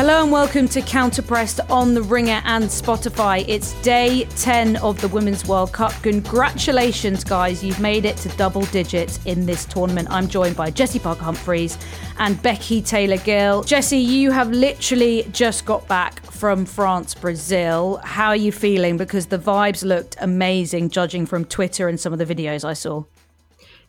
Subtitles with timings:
[0.00, 3.44] Hello and welcome to Counterpressed on the Ringer and Spotify.
[3.46, 5.92] It's day 10 of the Women's World Cup.
[6.02, 7.62] Congratulations, guys.
[7.62, 10.08] You've made it to double digits in this tournament.
[10.10, 11.76] I'm joined by Jessy Parker Humphreys
[12.18, 13.62] and Becky Taylor Gill.
[13.62, 18.00] Jessy, you have literally just got back from France, Brazil.
[18.02, 18.96] How are you feeling?
[18.96, 23.04] Because the vibes looked amazing, judging from Twitter and some of the videos I saw.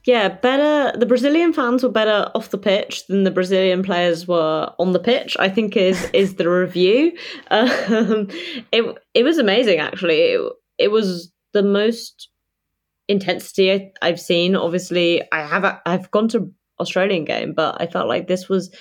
[0.06, 0.98] Yeah, better.
[0.98, 5.00] The Brazilian fans were better off the pitch than the Brazilian players were on the
[5.00, 5.38] pitch.
[5.40, 7.14] I think is is the review.
[7.52, 8.28] Um,
[8.72, 10.20] it it was amazing actually.
[10.22, 12.30] It, it was the most
[13.08, 14.56] intensity I've seen.
[14.56, 18.74] Obviously, I have I've gone to Australian game, but I felt like this was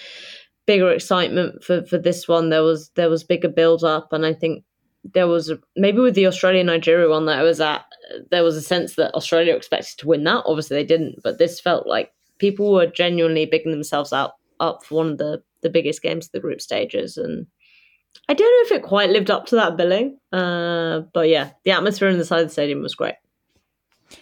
[0.67, 2.49] bigger excitement for for this one.
[2.49, 4.65] There was there was bigger build up, and I think
[5.05, 7.85] there was maybe with the Australian Nigeria one that I was at,
[8.31, 10.45] there was a sense that Australia expected to win that.
[10.47, 14.97] Obviously, they didn't, but this felt like people were genuinely bigging themselves up up for
[14.97, 17.47] one of the the biggest games of the group stages, and
[18.29, 20.19] I don't know if it quite lived up to that billing.
[20.33, 23.15] Uh, but yeah, the atmosphere inside the stadium was great.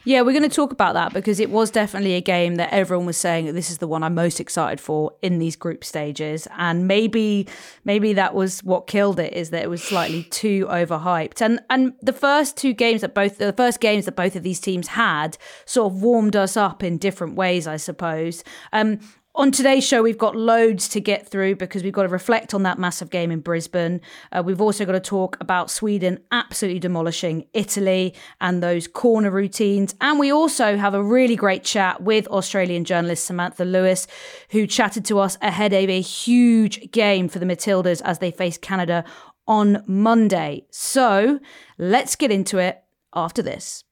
[0.05, 3.07] Yeah, we're going to talk about that because it was definitely a game that everyone
[3.07, 6.87] was saying this is the one I'm most excited for in these group stages, and
[6.87, 7.47] maybe
[7.85, 11.41] maybe that was what killed it is that it was slightly too overhyped.
[11.41, 14.61] And and the first two games that both the first games that both of these
[14.61, 18.45] teams had sort of warmed us up in different ways, I suppose.
[18.73, 19.01] Um,
[19.39, 22.65] on today's show, we've got loads to get through because we've got to reflect on
[22.65, 24.01] that massive game in Brisbane.
[24.33, 29.95] Uh, we've also got to talk about Sweden absolutely demolishing Italy and those corner routines.
[30.01, 34.09] And we also have a really great chat with Australian journalist Samantha Lewis,
[34.51, 38.59] who chatted to us ahead of a huge game for the Matildas as they face
[38.59, 39.05] Canada
[39.47, 40.67] on Monday.
[40.73, 41.39] So
[41.79, 42.83] let's get into it
[43.15, 43.85] after this.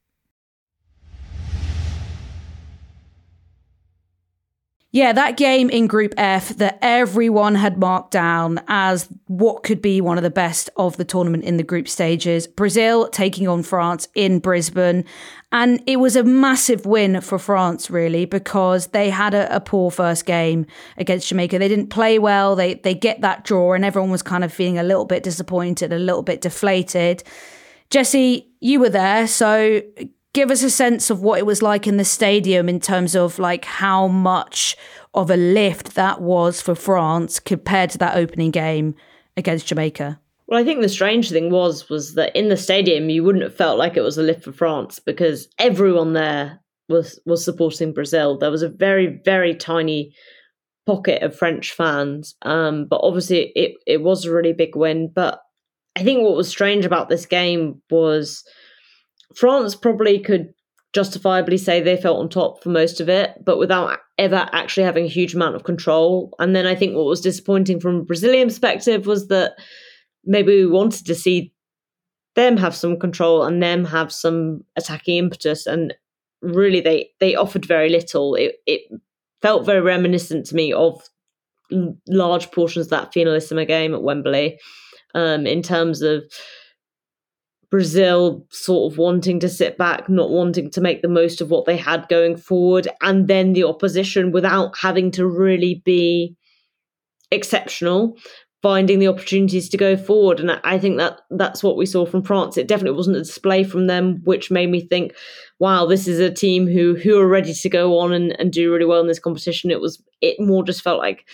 [4.96, 10.00] Yeah, that game in Group F that everyone had marked down as what could be
[10.00, 12.46] one of the best of the tournament in the group stages.
[12.46, 15.04] Brazil taking on France in Brisbane.
[15.52, 19.90] And it was a massive win for France, really, because they had a, a, poor
[19.90, 20.64] first game
[20.96, 21.58] against Jamaica.
[21.58, 22.56] They didn't play well.
[22.56, 25.92] They they get that draw, and everyone was kind of feeling a little bit disappointed,
[25.92, 27.22] a little bit deflated.
[27.90, 29.82] Jessy, you were there, so
[30.36, 33.38] give us a sense of what it was like in the stadium in terms of
[33.38, 34.76] like how much
[35.14, 38.94] of a lift that was for France compared to that opening game
[39.38, 40.20] against Jamaica.
[40.46, 43.56] Well, I think the strange thing was was that in the stadium you wouldn't have
[43.56, 46.60] felt like it was a lift for France because everyone there
[46.90, 48.36] was was supporting Brazil.
[48.36, 50.12] There was a very very tiny
[50.84, 55.10] pocket of French fans, um, but obviously it it was a really big win.
[55.12, 55.40] But
[55.96, 58.44] I think what was strange about this game was
[59.36, 60.52] France probably could
[60.92, 65.04] justifiably say they felt on top for most of it, but without ever actually having
[65.04, 66.34] a huge amount of control.
[66.38, 69.52] And then I think what was disappointing from a Brazilian perspective was that
[70.24, 71.52] maybe we wanted to see
[72.34, 75.94] them have some control and them have some attacking impetus and
[76.42, 78.82] really they they offered very little it it
[79.40, 81.02] felt very reminiscent to me of
[82.06, 84.58] large portions of that finalissima game at Wembley
[85.14, 86.22] um in terms of
[87.70, 91.64] Brazil sort of wanting to sit back, not wanting to make the most of what
[91.64, 96.36] they had going forward, and then the opposition without having to really be
[97.30, 98.16] exceptional,
[98.62, 100.40] finding the opportunities to go forward.
[100.40, 102.56] And I think that that's what we saw from France.
[102.56, 105.14] It definitely wasn't a display from them, which made me think,
[105.58, 108.72] wow, this is a team who who are ready to go on and, and do
[108.72, 109.70] really well in this competition.
[109.70, 111.28] It was it more just felt like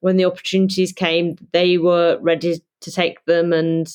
[0.00, 3.86] when the opportunities came, they were ready to take them and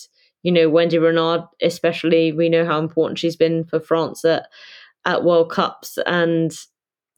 [0.43, 4.47] you know, Wendy Renard, especially, we know how important she's been for France at,
[5.05, 6.57] at World Cups and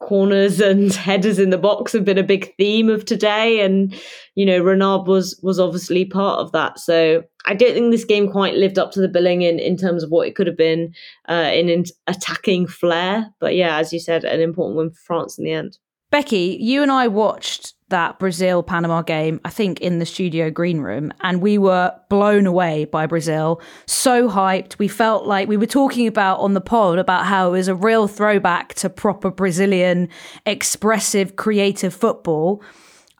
[0.00, 3.94] corners and headers in the box have been a big theme of today and
[4.34, 6.78] you know Renard was was obviously part of that.
[6.78, 10.02] So I don't think this game quite lived up to the billing in in terms
[10.02, 10.94] of what it could have been
[11.28, 13.32] uh, in, in attacking flair.
[13.38, 15.78] But yeah as you said an important win for France in the end.
[16.10, 20.80] Becky you and I watched that Brazil Panama game, I think, in the studio green
[20.80, 21.12] room.
[21.20, 23.60] And we were blown away by Brazil.
[23.86, 24.78] So hyped.
[24.78, 27.74] We felt like we were talking about on the pod about how it was a
[27.74, 30.08] real throwback to proper Brazilian,
[30.46, 32.62] expressive, creative football.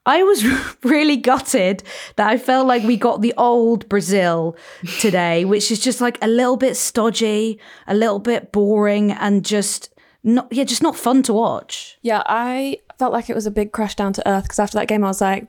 [0.07, 0.45] I was
[0.83, 1.83] really gutted
[2.17, 4.57] that I felt like we got the old Brazil
[4.99, 9.91] today, which is just like a little bit stodgy, a little bit boring, and just
[10.23, 11.99] not yeah, just not fun to watch.
[12.03, 14.87] Yeah, I felt like it was a big crash down to earth because after that
[14.87, 15.47] game I was like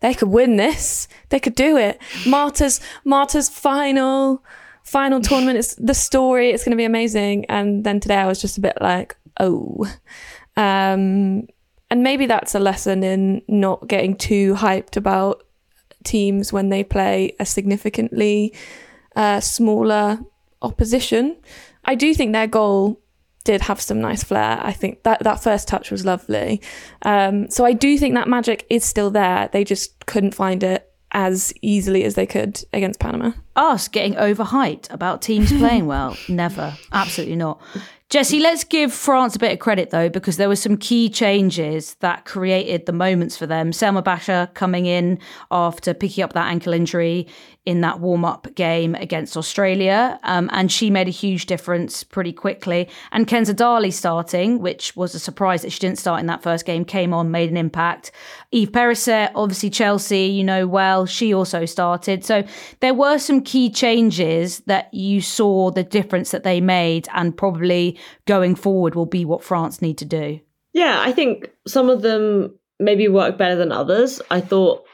[0.00, 1.08] they could win this.
[1.30, 2.00] They could do it.
[2.26, 4.44] Marta's Marta's final
[4.82, 6.50] final tournament is the story.
[6.50, 7.44] It's going to be amazing.
[7.46, 9.86] And then today I was just a bit like, oh.
[10.56, 11.46] Um,
[11.90, 15.42] and maybe that's a lesson in not getting too hyped about
[16.04, 18.54] teams when they play a significantly
[19.16, 20.18] uh, smaller
[20.60, 21.36] opposition.
[21.84, 23.00] I do think their goal
[23.44, 24.58] did have some nice flair.
[24.62, 26.60] I think that that first touch was lovely.
[27.02, 29.48] Um, so I do think that magic is still there.
[29.52, 33.32] They just couldn't find it as easily as they could against Panama.
[33.56, 36.16] Us getting overhyped about teams playing well.
[36.28, 36.76] Never.
[36.92, 37.60] Absolutely not.
[38.10, 41.94] Jessy, let's give France a bit of credit though, because there were some key changes
[42.00, 43.72] that created the moments for them.
[43.72, 45.18] Selma Bacha coming in
[45.50, 47.28] after picking up that ankle injury
[47.66, 50.18] in that warm up game against Australia.
[50.22, 52.88] Um, and she made a huge difference pretty quickly.
[53.12, 56.64] And Kenza Dali starting, which was a surprise that she didn't start in that first
[56.64, 58.12] game, came on, made an impact.
[58.50, 62.24] Eve Perisset, obviously Chelsea, you know well, she also started.
[62.24, 62.44] So
[62.80, 67.98] there were some key changes that you saw the difference that they made, and probably
[68.26, 70.40] going forward will be what France need to do.
[70.72, 74.22] Yeah, I think some of them maybe work better than others.
[74.30, 74.84] I thought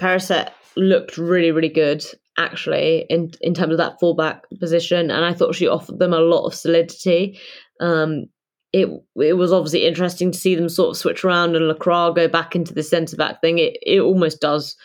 [0.00, 2.04] Perisset looked really, really good
[2.38, 6.18] actually in in terms of that fullback position, and I thought she offered them a
[6.20, 7.38] lot of solidity.
[7.80, 8.26] Um,
[8.72, 12.28] it it was obviously interesting to see them sort of switch around and Lacroix go
[12.28, 13.58] back into the centre back thing.
[13.58, 14.76] It it almost does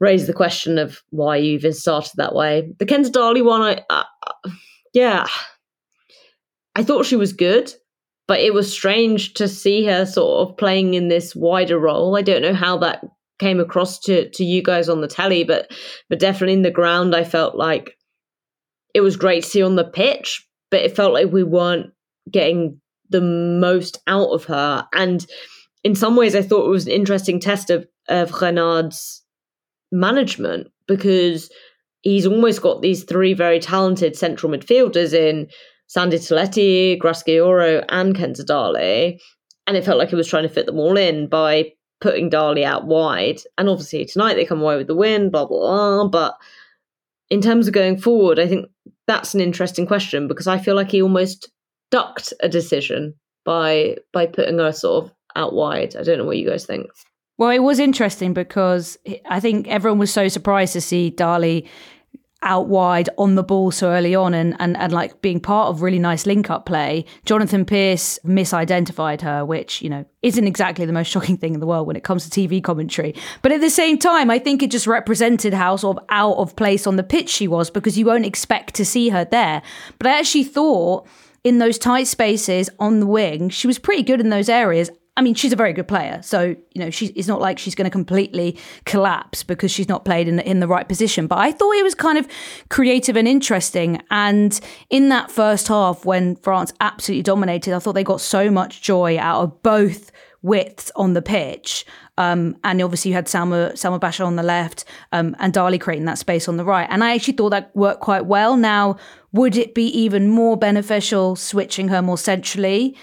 [0.00, 2.72] raise the question of why you even started that way.
[2.78, 4.50] The Kenza Dali one, I uh,
[4.92, 5.26] yeah,
[6.74, 7.72] I thought she was good.
[8.26, 12.16] But it was strange to see her sort of playing in this wider role.
[12.16, 13.04] I don't know how that
[13.44, 15.70] came across to to you guys on the telly, but
[16.08, 17.96] but definitely in the ground, I felt like
[18.94, 21.92] it was great to see on the pitch, but it felt like we weren't
[22.30, 22.80] getting
[23.10, 24.86] the most out of her.
[24.94, 25.26] And
[25.82, 29.22] in some ways, I thought it was an interesting test of of Renard's
[29.92, 31.50] management because
[32.00, 35.48] he's almost got these three very talented central midfielders in
[35.86, 39.18] Sandie Toletti, Grace Geyoro, and Kenza Dali.
[39.66, 41.72] And it felt like he was trying to fit them all in by
[42.04, 43.40] putting Dali out wide.
[43.56, 46.08] And obviously tonight they come away with the win, blah, blah, blah.
[46.08, 46.36] But
[47.30, 48.66] in terms of going forward, I think
[49.06, 51.50] that's an interesting question because I feel like he almost
[51.90, 53.14] ducked a decision
[53.46, 55.96] by by putting her sort of out wide.
[55.96, 56.90] I don't know what you guys think.
[57.38, 61.66] Well, it was interesting because I think everyone was so surprised to see Dali
[62.44, 65.82] out wide on the ball so early on and, and, and like being part of
[65.82, 67.04] really nice link up play.
[67.24, 71.66] Jonathan Pearce misidentified her, which, you know, isn't exactly the most shocking thing in the
[71.66, 73.14] world when it comes to TV commentary.
[73.42, 76.54] But at the same time, I think it just represented how sort of out of
[76.56, 79.62] place on the pitch she was because you won't expect to see her there.
[79.98, 81.06] But I actually thought
[81.42, 84.90] in those tight spaces on the wing, she was pretty good in those areas.
[85.16, 87.84] I mean, she's a very good player, so you know, it's not like she's going
[87.84, 91.28] to completely collapse because she's not played in the, in the right position.
[91.28, 92.26] But I thought it was kind of
[92.68, 94.02] creative and interesting.
[94.10, 94.58] And
[94.90, 99.16] in that first half, when France absolutely dominated, I thought they got so much joy
[99.18, 100.10] out of both
[100.42, 101.86] widths on the pitch.
[102.18, 106.06] Um, and obviously, you had Salma Salma Bacha on the left um, and Dali creating
[106.06, 106.86] that space on the right.
[106.90, 108.56] And I actually thought that worked quite well.
[108.56, 108.96] Now,
[109.32, 112.96] would it be even more beneficial switching her more centrally?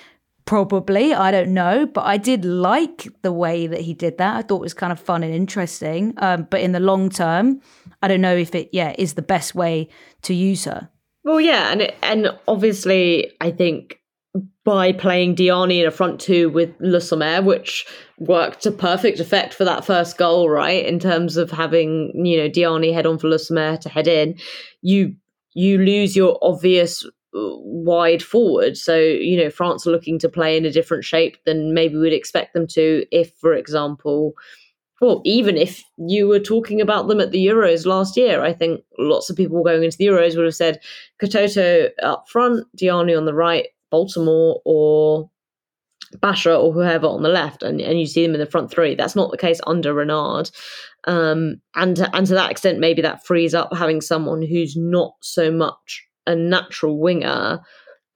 [0.46, 4.38] Probably, I don't know, but I did like the way that he did that.
[4.38, 6.14] I thought it was kind of fun and interesting.
[6.18, 7.62] Um, but in the long term,
[8.02, 9.90] I don't know if it, yeah, is the best way
[10.24, 10.90] to use her.
[11.24, 14.00] Well, yeah, and it, and obviously, I think
[14.64, 17.86] by playing Diani in a front two with Le Sommer, which
[18.18, 20.86] worked to perfect effect for that first goal, right?
[20.86, 24.38] In terms of having you know Diani head on for Le Sommer to head in,
[24.82, 25.16] you
[25.54, 28.78] you lose your obvious wide forward.
[28.78, 32.14] So, you know, France are looking to play in a different shape than maybe we'd
[32.14, 34.34] expect them to if, for example,
[35.02, 38.82] well, even if you were talking about them at the Euros last year, I think
[39.00, 40.80] lots of people going into the Euros would have said
[41.20, 45.30] Katoto up front, Diani on the right, Baltimore or
[46.20, 48.94] Bacha or whoever on the left, and, and you see them in the front three.
[48.94, 50.52] That's not the case under Renard.
[51.06, 55.16] Um, and, to, and to that extent, maybe that frees up having someone who's not
[55.22, 57.62] so much a natural winger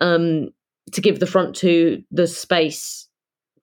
[0.02, 0.50] um,
[0.92, 3.08] to give the front two the space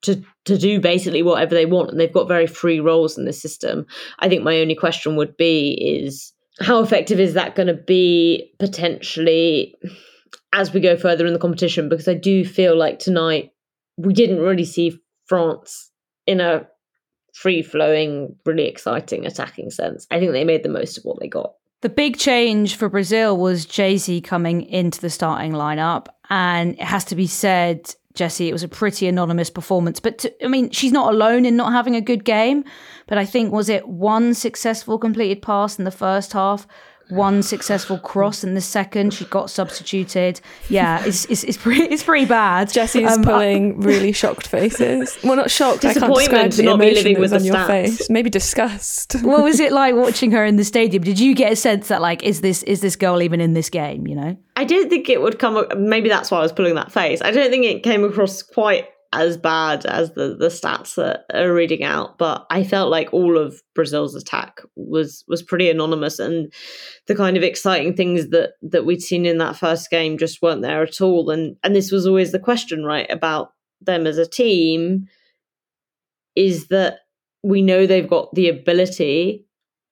[0.02, 3.32] to to do basically whatever they want, and they've got very free roles in the
[3.32, 3.86] system.
[4.18, 8.52] I think my only question would be is how effective is that going to be
[8.58, 9.74] potentially
[10.52, 11.88] as we go further in the competition?
[11.88, 13.50] Because I do feel like tonight
[13.96, 15.90] we didn't really see France
[16.26, 16.66] in a
[17.34, 20.06] free flowing, really exciting attacking sense.
[20.10, 21.54] I think they made the most of what they got.
[21.82, 26.06] The big change for Brazil was Geyse coming into the starting lineup.
[26.30, 29.98] And it has to be said, Jessy, it was a pretty anonymous performance.
[29.98, 32.64] But to, I mean, she's not alone in not having a good game.
[33.08, 36.68] But I think, was it one successful completed pass in the first half?
[37.12, 39.12] One successful cross in the second.
[39.12, 40.40] She got substituted.
[40.68, 42.72] Yeah, it's it's, it's pretty it's pretty bad.
[42.72, 45.18] Jessy's um, pulling really shocked faces.
[45.22, 45.84] Well, not shocked.
[45.84, 47.66] I can't describe the emotion that was on your stats.
[47.66, 48.10] face.
[48.10, 49.16] Maybe disgust.
[49.22, 51.02] what was it like watching her in the stadium?
[51.02, 53.68] Did you get a sense that like is this is this girl even in this
[53.68, 54.06] game?
[54.06, 55.66] You know, I didn't think it would come.
[55.76, 57.20] Maybe that's why I was pulling that face.
[57.22, 61.52] I don't think it came across quite as bad as the the stats that are
[61.52, 66.52] reading out but i felt like all of brazil's attack was was pretty anonymous and
[67.06, 70.62] the kind of exciting things that that we'd seen in that first game just weren't
[70.62, 71.30] there at all.
[71.30, 75.06] And and this was always the question right about them as a team
[76.36, 77.00] is that
[77.42, 79.44] we know they've got the ability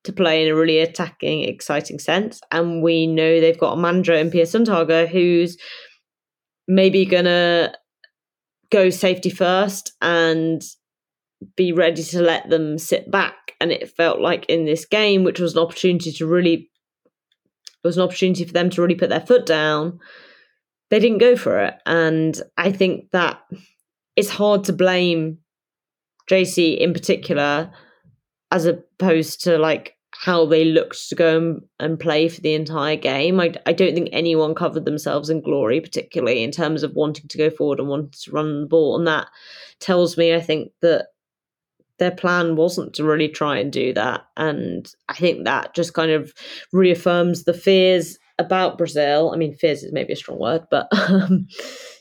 [0.04, 4.14] to play in a really attacking exciting sense and we know they've got a manager
[4.14, 5.58] in Pia Sundhage who's
[6.66, 7.74] maybe gonna
[8.70, 10.62] go safety first and
[11.56, 13.54] be ready to let them sit back.
[13.60, 16.70] And it felt like in this game, which was an opportunity to really
[17.82, 19.98] was an opportunity for them to really put their foot down,
[20.90, 21.74] they didn't go for it.
[21.86, 23.40] And I think that
[24.16, 25.38] it's hard to blame
[26.28, 27.72] Geyse in particular
[28.50, 32.94] as opposed to like how they looked to go and, and play for the entire
[32.94, 33.40] game.
[33.40, 37.38] I, I don't think anyone covered themselves in glory, particularly in terms of wanting to
[37.38, 38.98] go forward and wanting to run the ball.
[38.98, 39.28] And that
[39.78, 41.06] tells me, I think, that
[41.98, 44.26] their plan wasn't to really try and do that.
[44.36, 46.34] And I think that just kind of
[46.70, 49.30] reaffirms the fears about Brazil.
[49.32, 51.46] I mean, fears is maybe a strong word, but, um,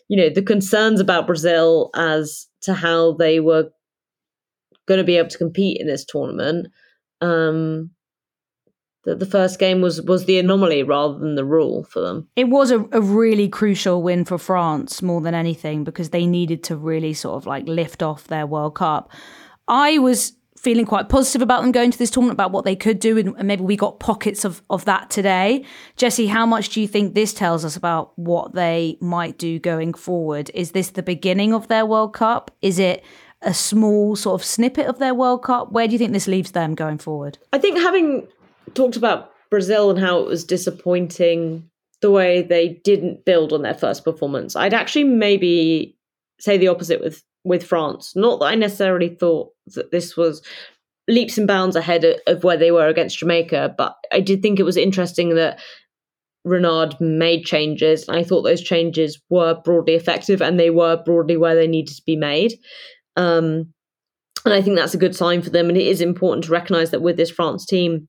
[0.09, 3.69] you know, the concerns about Brazil as to how they were
[4.89, 6.67] going to be able to compete in this tournament.
[7.21, 7.91] Um,
[9.09, 12.27] that the first game was was the anomaly rather than the rule for them.
[12.35, 16.63] It was a, a really crucial win for France more than anything because they needed
[16.65, 19.11] to really sort of like lift off their World Cup.
[19.67, 22.99] I was feeling quite positive about them going to this tournament about what they could
[22.99, 25.63] do and maybe we got pockets of, of that today.
[25.95, 29.93] Jessy how much do you think this tells us about what they might do going
[29.93, 30.51] forward?
[30.53, 32.51] Is this the beginning of their world cup?
[32.61, 33.03] Is it
[33.41, 35.71] a small sort of snippet of their world cup?
[35.71, 37.37] Where do you think this leaves them going forward?
[37.53, 38.27] I think having
[38.73, 41.69] talked about Brazil and how it was disappointing
[42.01, 44.55] the way they didn't build on their first performance.
[44.55, 45.97] I'd actually maybe
[46.39, 48.15] say the opposite with with France.
[48.15, 50.41] Not that I necessarily thought that this was
[51.07, 54.63] leaps and bounds ahead of where they were against Jamaica, but I did think it
[54.63, 55.59] was interesting that
[56.45, 58.07] Renard made changes.
[58.07, 62.03] I thought those changes were broadly effective and they were broadly where they needed to
[62.05, 62.53] be made.
[63.15, 63.73] Um,
[64.45, 65.67] and I think that's a good sign for them.
[65.67, 68.07] And it is important to recognise that with this France team,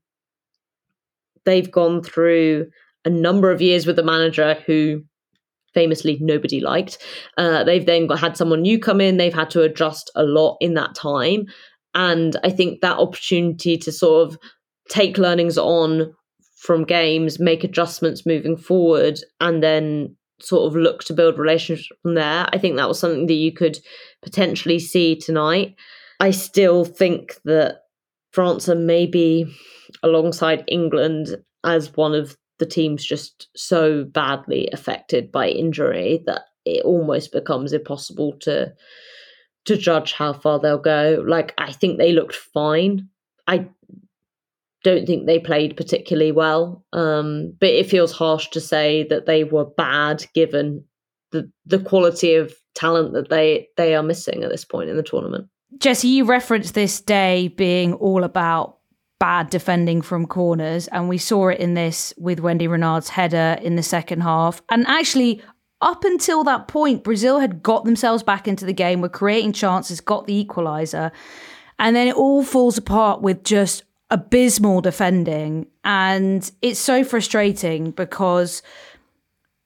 [1.44, 2.66] they've gone through
[3.04, 5.02] a number of years with a manager who
[5.74, 6.98] famously nobody liked.
[7.38, 9.16] Uh, they've then got, had someone new come in.
[9.16, 11.46] They've had to adjust a lot in that time.
[11.94, 14.38] And I think that opportunity to sort of
[14.88, 16.12] take learnings on
[16.56, 22.14] from games, make adjustments moving forward, and then sort of look to build relationships from
[22.14, 22.46] there.
[22.52, 23.78] I think that was something that you could
[24.22, 25.74] potentially see tonight.
[26.18, 27.82] I still think that
[28.32, 29.46] France are maybe
[30.02, 36.84] alongside England as one of the teams just so badly affected by injury that it
[36.84, 38.72] almost becomes impossible to
[39.66, 41.22] to judge how far they'll go.
[41.26, 43.08] Like I think they looked fine.
[43.46, 43.68] I
[44.82, 46.84] don't think they played particularly well.
[46.92, 50.84] Um, but it feels harsh to say that they were bad given
[51.32, 55.02] the the quality of talent that they they are missing at this point in the
[55.02, 55.48] tournament.
[55.78, 58.78] Jessy, you referenced this day being all about
[59.20, 60.88] bad defending from corners.
[60.88, 64.60] And we saw it in this with Wendy Renard's header in the second half.
[64.68, 65.40] And actually,
[65.80, 70.00] up until that point, Brazil had got themselves back into the game, were creating chances,
[70.00, 71.12] got the equaliser.
[71.78, 75.66] And then it all falls apart with just abysmal defending.
[75.84, 78.62] And it's so frustrating because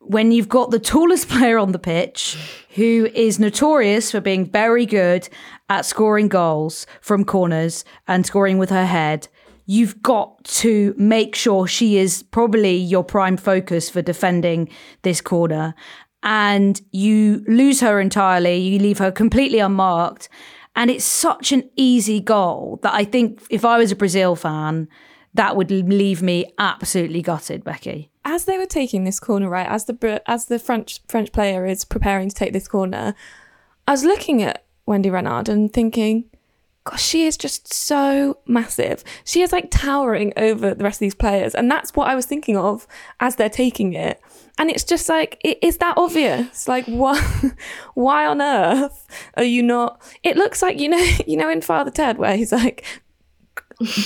[0.00, 2.36] when you've got the tallest player on the pitch
[2.74, 5.28] who is notorious for being very good
[5.68, 9.28] at scoring goals from corners and scoring with her head
[9.66, 14.68] you've got to make sure she is probably your prime focus for defending
[15.02, 15.74] this corner.
[16.22, 20.28] And you lose her entirely, you leave her completely unmarked.
[20.76, 24.88] And it's such an easy goal that I think if I was a Brazil fan,
[25.34, 28.10] that would leave me absolutely gutted, Becky.
[28.24, 31.84] As they were taking this corner, right, as the as the French French player is
[31.84, 33.14] preparing to take this corner,
[33.86, 36.24] I was looking at Wendy Renard and thinking,
[36.84, 39.02] gosh, she is just so massive.
[39.24, 41.54] She is like towering over the rest of these players.
[41.54, 42.86] And that's what I was thinking of
[43.20, 44.20] as they're taking it.
[44.58, 46.68] And it's just like, it is that obvious?
[46.68, 47.20] Like, why,
[47.94, 50.00] why on earth are you not?
[50.22, 52.84] It looks like, you know, you know, in Father Ted, where he's like,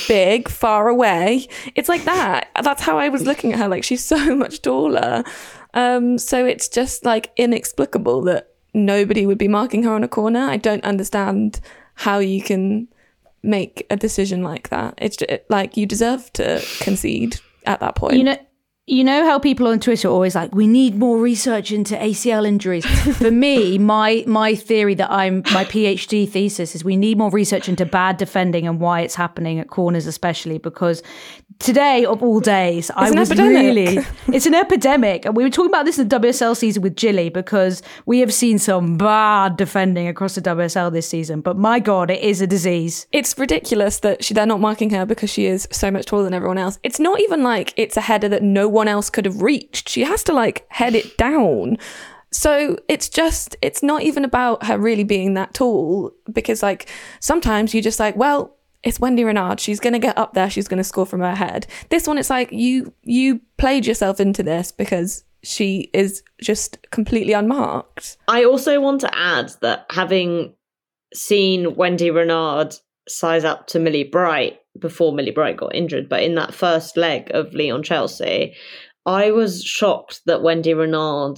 [0.07, 1.47] big, far away.
[1.75, 2.49] It's like that.
[2.63, 3.67] That's how I was looking at her.
[3.67, 5.23] Like she's so much taller.
[5.73, 10.41] Um, so it's just like inexplicable that nobody would be marking her on a corner.
[10.41, 11.59] I don't understand
[11.99, 12.87] how you can
[13.43, 14.93] make a decision like that.
[14.97, 18.15] It's just, like you deserve to concede at that point.
[18.15, 18.37] You know,
[18.87, 22.47] you know how people on Twitter are always like, we need more research into ACL
[22.47, 22.85] injuries.
[23.17, 27.67] For me, my my theory that I'm my PhD thesis is we need more research
[27.67, 31.03] into bad defending and why it's happening at corners, especially because
[31.59, 33.75] today of all days, I was epidemic.
[33.75, 36.95] really it's an epidemic, and we were talking about this in the WSL season with
[36.95, 41.41] Jilly because we have seen some bad defending across the WSL this season.
[41.41, 43.07] But my God, it is a disease.
[43.11, 46.33] it's ridiculous that she, they're not marking her because she is so much taller than
[46.33, 46.79] everyone else.
[46.83, 49.89] It's not even like it's a header that no one else could have reached.
[49.89, 51.77] She has to like head it down.
[52.31, 56.87] So it's just, it's not even about her really being that tall because like
[57.19, 59.59] sometimes you just like, well, it's Wendy Renard.
[59.59, 60.49] She's going to get up there.
[60.49, 61.67] She's going to score from her head.
[61.89, 67.33] This one, it's like you, you played yourself into this because she is just completely
[67.33, 68.17] unmarked.
[68.27, 70.53] I also want to add that having
[71.13, 72.75] seen Wendy Renard
[73.07, 77.31] size up to Millie Bright before Millie Bright got injured, but in that first leg
[77.33, 78.55] of Lyon Chelsea,
[79.05, 81.37] I was shocked that Wendy Renard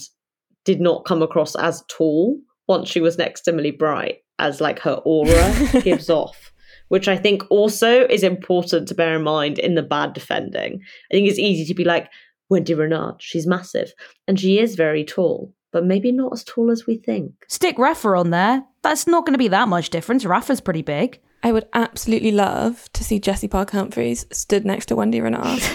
[0.66, 4.80] did not come across as tall once she was next to Millie Bright, as like
[4.80, 6.51] her aura gives off.
[6.92, 10.82] Which I think also is important to bear in mind in the bad defending.
[11.10, 12.10] I think it's easy to be like,
[12.50, 13.94] Wendy Renard, she's massive.
[14.28, 17.32] And she is very tall, but maybe not as tall as we think.
[17.48, 18.64] Stick Rafa on there.
[18.82, 20.26] That's not going to be that much difference.
[20.26, 21.22] Rafa's pretty big.
[21.44, 25.62] I would absolutely love to see Jessy Park Humphreys stood next to Wendy Renard.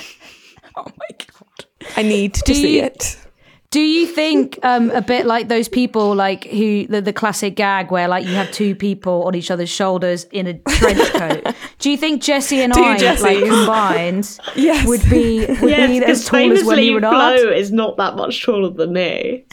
[0.78, 1.64] Oh my God.
[1.96, 3.16] I need to Do see you- it.
[3.70, 7.90] Do you think um, a bit like those people, like who the, the classic gag
[7.90, 11.54] where like you have two people on each other's shoulders in a trench coat?
[11.78, 14.86] Do you think Jessy and Two I, like combined, Yes.
[14.86, 17.40] would be would Yes, be because as tall as Wendy famously Renard?
[17.40, 19.44] Flo is not that much taller than me.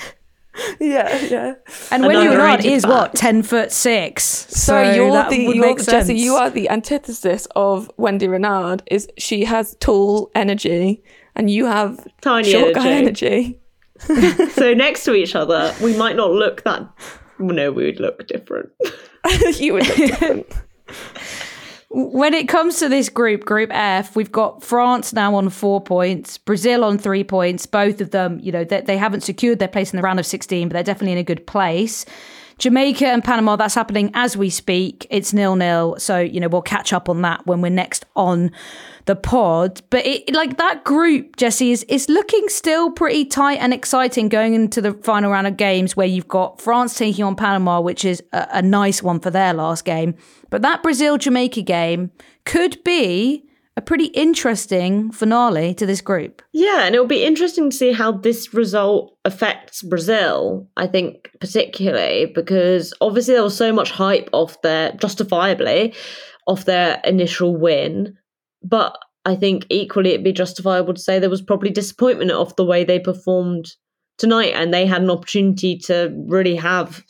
[0.79, 1.53] Yeah, yeah.
[1.89, 4.23] And An Wendy Renard underrated is what ten foot six.
[4.23, 6.21] So, So you're that the would you're make the, Jessy, sense.
[6.21, 8.83] you are the antithesis of Wendy Renard.
[8.91, 11.01] Is she has tall energy
[11.35, 13.59] and you have Tiny short guy energy.
[14.53, 16.87] So next to each other, we might not look that.
[17.39, 18.69] No, we would look different.
[19.55, 20.47] you would look different.
[21.89, 26.37] When it comes to this group, Group F, we've got France now on four points,
[26.39, 27.65] Brazil on three points.
[27.65, 30.25] Both of them, you know, they, they haven't secured their place in the round of
[30.25, 32.05] 16, but they're definitely in a good place.
[32.57, 35.05] Jamaica and Panama, that's happening as we speak.
[35.09, 35.95] It's nil nil.
[35.99, 38.51] So, you know, we'll catch up on that when we're next on
[39.05, 39.81] the pod.
[39.89, 44.53] But it like that group, Jessy, is is looking still pretty tight and exciting going
[44.53, 48.23] into the final round of games where you've got France taking on Panama, which is
[48.31, 50.15] a, a nice one for their last game.
[50.49, 52.11] But that Brazil Jamaica game
[52.45, 56.41] could be a pretty interesting finale to this group.
[56.51, 62.27] Yeah, and it'll be interesting to see how this result affects Brazil, I think, particularly
[62.27, 65.95] because obviously there was so much hype off their, justifiably,
[66.45, 68.17] off their initial win.
[68.63, 72.65] But I think equally it'd be justifiable to say there was probably disappointment off the
[72.65, 73.71] way they performed
[74.17, 77.03] tonight, and they had an opportunity to really have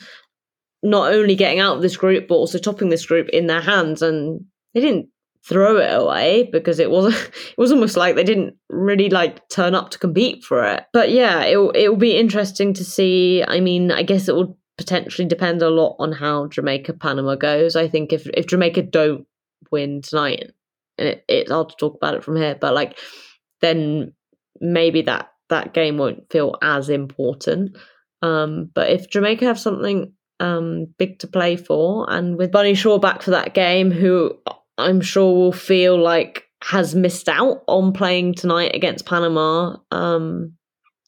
[0.81, 4.01] not only getting out of this group, but also topping this group in their hands.
[4.01, 4.41] And
[4.73, 5.07] they didn't
[5.45, 9.75] throw it away because it was it was almost like they didn't really like turn
[9.75, 10.83] up to compete for it.
[10.93, 13.43] But yeah, it it will be interesting to see.
[13.47, 17.75] I mean, I guess it will potentially depend a lot on how Jamaica Panama goes.
[17.75, 19.25] I think if if Jamaica don't
[19.71, 20.51] win tonight,
[20.97, 22.97] it, it's hard to talk about it from here, but like
[23.61, 24.13] then
[24.59, 27.77] maybe that that game won't feel as important.
[28.21, 32.97] Um, but if Jamaica have something um, big to play for, and with Bunny Shaw
[32.97, 34.37] back for that game, who
[34.77, 39.75] I'm sure will feel like has missed out on playing tonight against Panama.
[39.91, 40.53] Um,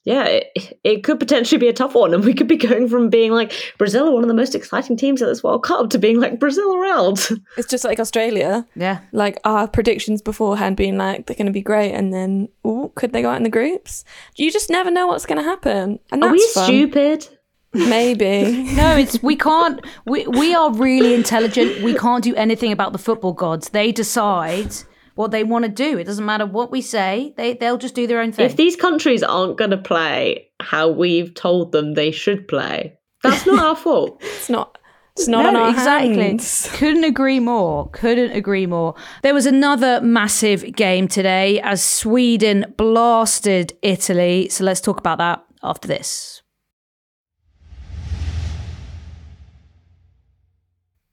[0.06, 3.10] yeah, it, it could potentially be a tough one, and we could be going from
[3.10, 5.98] being like Brazil are one of the most exciting teams at this World Cup to
[5.98, 7.30] being like Brazil are out.
[7.58, 8.65] It's just like Australia.
[8.76, 9.00] Yeah.
[9.12, 13.12] Like our predictions beforehand being like they're going to be great, and then ooh, could
[13.13, 14.06] they go out in the groups?
[14.36, 16.63] You just never know what's going to happen, and Are we fun.
[16.65, 17.28] stupid?
[17.74, 18.63] Maybe.
[18.76, 19.84] No, it's we can't.
[20.06, 21.82] We we are really intelligent.
[21.82, 23.70] We can't do anything about the football gods.
[23.70, 24.74] They decide
[25.15, 25.97] what they want to do.
[25.97, 27.34] It doesn't matter what we say.
[27.38, 28.45] They they'll just do their own thing.
[28.45, 33.45] If these countries aren't going to play how we've told them they should play, that's
[33.45, 34.21] not our fault.
[34.38, 34.78] It's not.
[35.17, 36.21] It's not No, exactly.
[36.21, 36.69] hands.
[36.73, 37.89] Couldn't agree more.
[37.91, 38.95] Couldn't agree more.
[39.23, 44.49] There was another massive game today as Sweden blasted Italy.
[44.49, 46.41] So let's talk about that after this.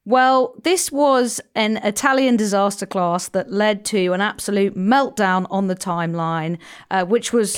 [0.05, 5.77] Well, this was an Italian disaster class that led to an absolute meltdown on the
[5.77, 6.59] timeline,
[6.91, 7.55] uh, which was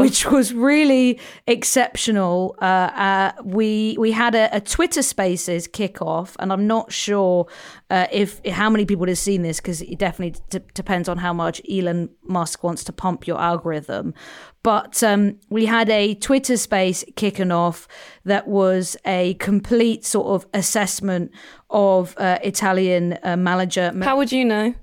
[0.00, 2.56] which was really exceptional.
[2.58, 7.46] Uh, uh, we we had a, a Twitter Spaces kickoff, and I'm not sure
[7.90, 11.34] uh, if how many people have seen this because it definitely d- depends on how
[11.34, 14.14] much Elon Musk wants to pump your algorithm.
[14.62, 17.88] But um, we had a Twitter Space kicking off
[18.24, 21.32] that was a complete sort of assessment
[21.70, 23.92] of uh, Italian uh, manager.
[24.02, 24.74] How would you know?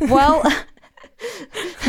[0.00, 0.42] Well.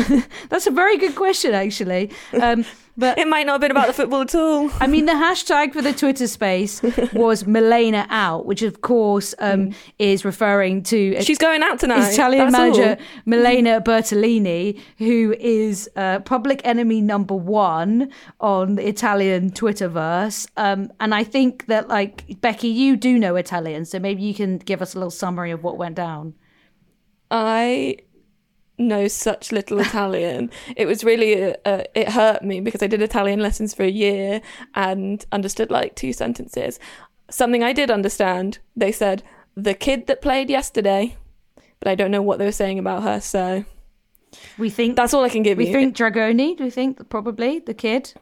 [0.48, 2.10] That's a very good question, actually.
[2.40, 2.64] Um,
[2.98, 4.70] but It might not have been about the football at all.
[4.80, 6.80] I mean, the hashtag for the Twitter space
[7.12, 12.12] was Milena out, which of course um, is referring to She's going out tonight.
[12.12, 13.06] Italian That's manager all.
[13.26, 20.48] Milena Bertolini, who is uh, public enemy number one on the Italian Twitterverse.
[20.56, 24.56] Um, and I think that, like, Becky, you do know Italian, so maybe you can
[24.56, 26.34] give us a little summary of what went down.
[27.30, 27.98] I
[28.78, 30.50] know such little Italian.
[30.76, 34.40] it was really, uh, it hurt me because I did Italian lessons for a year
[34.74, 36.78] and understood like two sentences.
[37.30, 39.22] Something I did understand, they said,
[39.56, 41.16] the kid that played yesterday,
[41.80, 43.20] but I don't know what they were saying about her.
[43.20, 43.64] So
[44.58, 45.72] We think that's all I can give we you.
[45.72, 46.56] We think Dragoni.
[46.56, 48.14] Do we think probably the kid?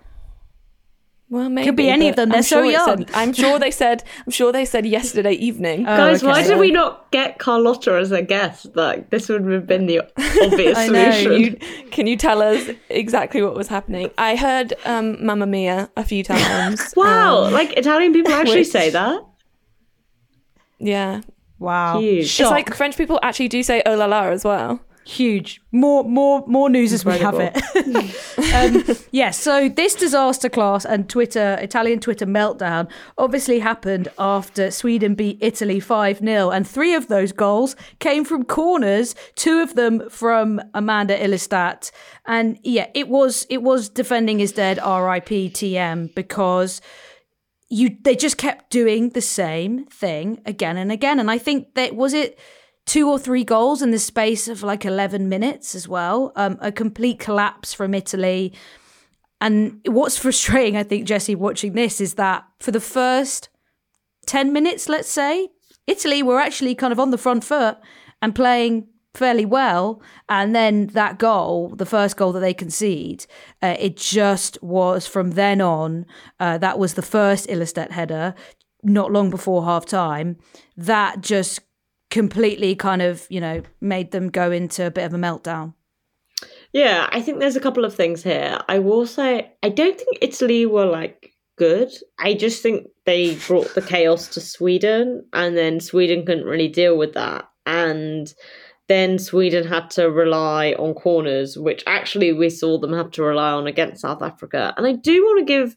[1.31, 3.59] Well, maybe could be any of them, they're I'm so sure it said- I'm sure
[3.59, 4.05] they said.
[4.27, 5.81] I'm sure they said yesterday evening.
[5.89, 8.77] Oh, Guys, why did we not get Carlotta as a guest?
[8.77, 10.01] Like this would have been the
[10.43, 11.41] obvious I know, solution.
[11.41, 14.11] You, can you tell us exactly what was happening?
[14.19, 16.93] I heard um, "Mamma Mia" a few times.
[16.97, 19.21] Wow, Um, like Italian people actually which- say that.
[20.79, 21.23] yeah,
[21.59, 22.29] Wow, Huge.
[22.29, 22.45] Shock.
[22.47, 24.81] it's like French people actually do say "oh la la" as well.
[25.07, 25.61] Huge.
[25.71, 27.55] More, more, more news as we have it.
[28.55, 29.39] um, yes.
[29.39, 32.89] so this disaster class and Twitter, Italian Twitter meltdown,
[33.19, 38.45] obviously happened after Sweden beat Italy five 0 and three of those goals came from
[38.45, 39.15] corners.
[39.35, 41.91] Two of them from Amanda Ilestedt,
[42.27, 44.79] and yeah, it was it was defending his dead.
[44.79, 45.51] R.I.P.
[45.51, 46.81] TM because
[47.69, 51.97] you they just kept doing the same thing again and again and i think that
[51.97, 52.39] was it
[52.87, 56.71] two or three goals in the space of like 11 minutes as well um, a
[56.71, 58.53] complete collapse from italy.
[59.41, 63.49] And what's frustrating i think jessy watching this is that for the first
[64.27, 65.49] 10 minutes let's say
[65.87, 67.79] italy were actually kind of on the front foot
[68.23, 73.27] and playing fairly well and then that goal the first goal that they concede
[73.63, 76.05] uh, it just was from then on
[76.41, 78.35] uh, that was the first Ilestedt header
[78.83, 80.37] not long before half time
[80.77, 81.61] that just
[82.15, 85.75] completely kind of you know made them go into a bit of a meltdown
[86.73, 88.59] Yeah, I think there's a couple of things here.
[88.69, 91.91] I will say I don't think Italy were like good.
[92.21, 96.97] I just think they brought the chaos to Sweden and then Sweden couldn't really deal
[96.97, 97.49] with that.
[97.67, 98.33] And
[98.87, 103.51] then Sweden had to rely on corners, which actually we saw them have to rely
[103.51, 104.73] on against South Africa.
[104.77, 105.75] And I do want to give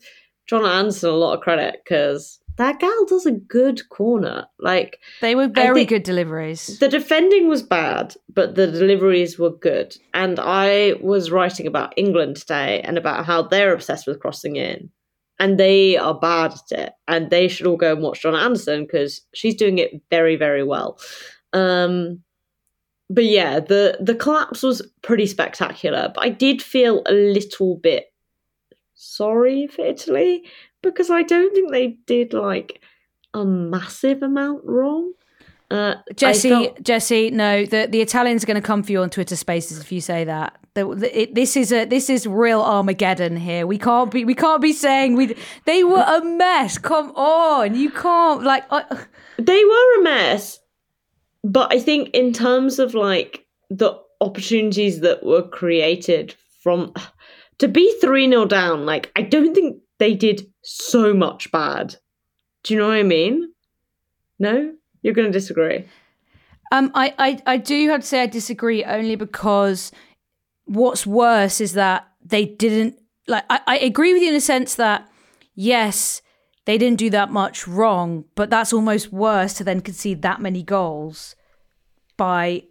[0.51, 4.47] Jonna Andersson a lot of credit because that gal does a good corner.
[4.59, 9.95] Like they were very good deliveries the defending was bad, but the deliveries were good.
[10.13, 14.89] And I was writing about England today and about how they're obsessed with crossing in.
[15.39, 16.93] And they are bad at it.
[17.07, 20.63] And they should all go and watch Jonna Andersson because she's doing it very, very
[20.63, 20.99] well.
[21.53, 22.23] Um,
[23.09, 26.11] but yeah, the the collapse was pretty spectacular.
[26.13, 28.11] But I did feel a little bit
[28.95, 30.43] sorry for Italy
[30.81, 32.81] because I don't think they did like
[33.33, 35.13] a massive amount wrong.
[35.69, 39.09] Uh, Jessy, felt- Jessy, no, the the Italians are going to come for you on
[39.09, 40.57] Twitter Spaces if you say that.
[40.75, 43.67] The, the, it, this is a this is real Armageddon here.
[43.67, 45.35] We can't be we can't be saying we
[45.65, 46.77] they were a mess.
[46.77, 48.63] Come on, you can't like.
[48.69, 48.83] Uh,
[49.37, 50.59] they were a mess
[51.43, 56.93] but i think in terms of like the opportunities that were created from
[57.57, 61.95] to be 3-0 down like i don't think they did so much bad
[62.63, 63.51] do you know what i mean
[64.39, 65.85] no you're going to disagree
[66.71, 69.91] Um, I, I, I do have to say I disagree only because
[70.65, 73.45] what's worse is that they didn't like.
[73.49, 75.07] I, I agree with you in a sense that
[75.55, 76.21] yes,
[76.65, 80.61] they didn't do that much wrong, but that's almost worse to then concede that many
[80.61, 81.35] goals
[82.17, 82.63] by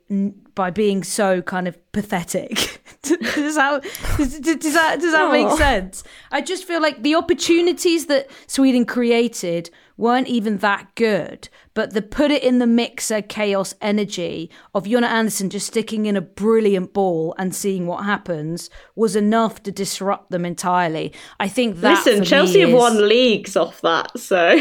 [0.54, 2.75] by being so kind of pathetic.
[3.02, 3.82] does that
[4.16, 5.56] does, does that does that make oh.
[5.56, 6.04] sense?
[6.30, 12.02] I just feel like the opportunities that Sweden created weren't even that good, but the
[12.02, 16.92] put it in the mixer chaos energy of Jonna Andersson just sticking in a brilliant
[16.92, 21.12] ball and seeing what happens was enough to disrupt them entirely.
[21.40, 24.58] I think that listen chelsea me have won leagues off that so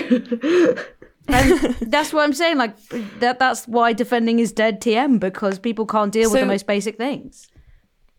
[1.27, 2.57] And that's what I'm saying.
[2.57, 2.77] Like
[3.19, 3.39] that.
[3.39, 4.81] That's why defending is dead.
[4.81, 7.47] TM because people can't deal with the most basic things.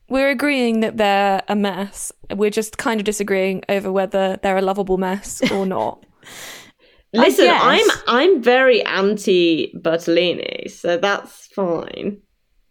[0.09, 2.12] We're agreeing that they're a mess.
[2.35, 6.05] We're just kind of disagreeing over whether they're a lovable mess or not.
[7.12, 7.49] Listen.
[7.51, 12.21] I'm I'm very anti Bertolini, so that's fine.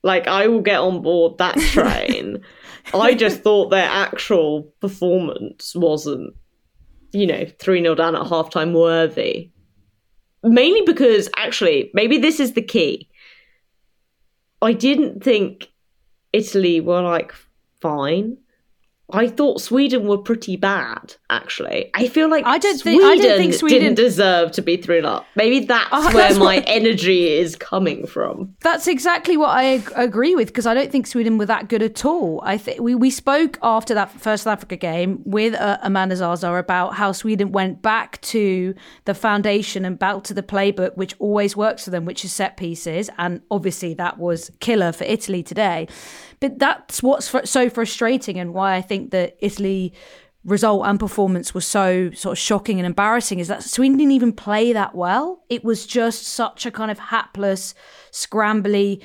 [0.04, 2.44] Like I will get on board that train.
[2.94, 6.36] I just thought their actual performance wasn't,
[7.12, 9.52] you know, 3 0 down at halftime worthy.
[10.44, 13.10] Mainly because actually, maybe this is the key.
[14.62, 15.70] I didn't think
[16.36, 17.34] Italy were like
[17.82, 18.38] fine.
[19.12, 21.92] I thought Sweden were pretty bad, actually.
[21.94, 24.78] I feel like I don't Sweden, think- I don't think Sweden- didn't deserve to be
[24.78, 25.28] thrown up.
[25.36, 28.56] Maybe that's Uh, where that's my what- energy is coming from.
[28.64, 31.84] That's exactly what I ag- agree with because I don't think Sweden were that good
[31.84, 32.42] at all.
[32.44, 36.52] I think we, we spoke after that first South Africa game with uh, Amanda Zaza
[36.56, 38.74] about how Sweden went back to
[39.06, 42.58] the foundation and back to the playbook, which always works for them, which is set
[42.58, 45.88] pieces, and obviously that was killer for Italy today.
[46.40, 49.94] But that's what's fr- so frustrating and why I think that Italy
[50.46, 54.32] result and performance was so sort of shocking and embarrassing is that Sweden didn't even
[54.32, 55.44] play that well.
[55.50, 57.74] It was just such a kind of hapless,
[58.12, 59.04] scrambly.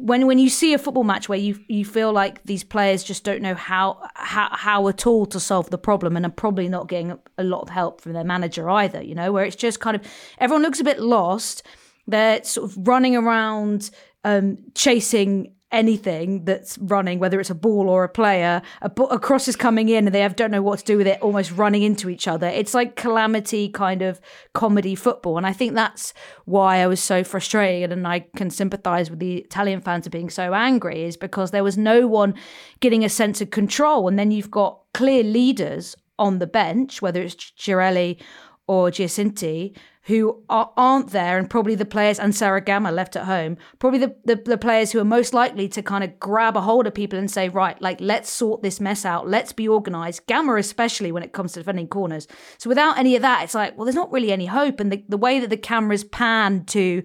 [0.00, 3.24] When when you see a football match where you you feel like these players just
[3.24, 6.88] don't know how how, how at all to solve the problem and are probably not
[6.88, 9.96] getting a lot of help from their manager either, you know, where it's just kind
[9.96, 10.02] of
[10.38, 11.64] everyone looks a bit lost.
[12.06, 13.90] They're sort of running around
[14.24, 18.62] um, chasing anything that's running, whether it's a ball or a player.
[18.80, 21.06] A, a cross is coming in and they have don't know what to do with
[21.06, 22.46] it, almost running into each other.
[22.46, 24.20] It's like calamity kind of
[24.54, 26.14] comedy football, and I think that's
[26.46, 27.92] why I was so frustrated.
[27.92, 31.64] And I can sympathise with the Italian fans of being so angry, is because there
[31.64, 32.34] was no one
[32.80, 37.22] getting a sense of control, and then you've got clear leaders on the bench, whether
[37.22, 38.18] it's Girelli
[38.66, 39.76] or Giacinti,
[40.08, 43.98] who are, aren't there, and probably the players and Sara Gama left at home, probably
[43.98, 46.94] the, the, the players who are most likely to kind of grab a hold of
[46.94, 50.26] people and say, right, like, let's sort this mess out, let's be organized.
[50.26, 52.26] Gama, especially when it comes to defending corners.
[52.56, 54.80] So without any of that, it's like, well, there's not really any hope.
[54.80, 57.02] And the, the way that the cameras pan to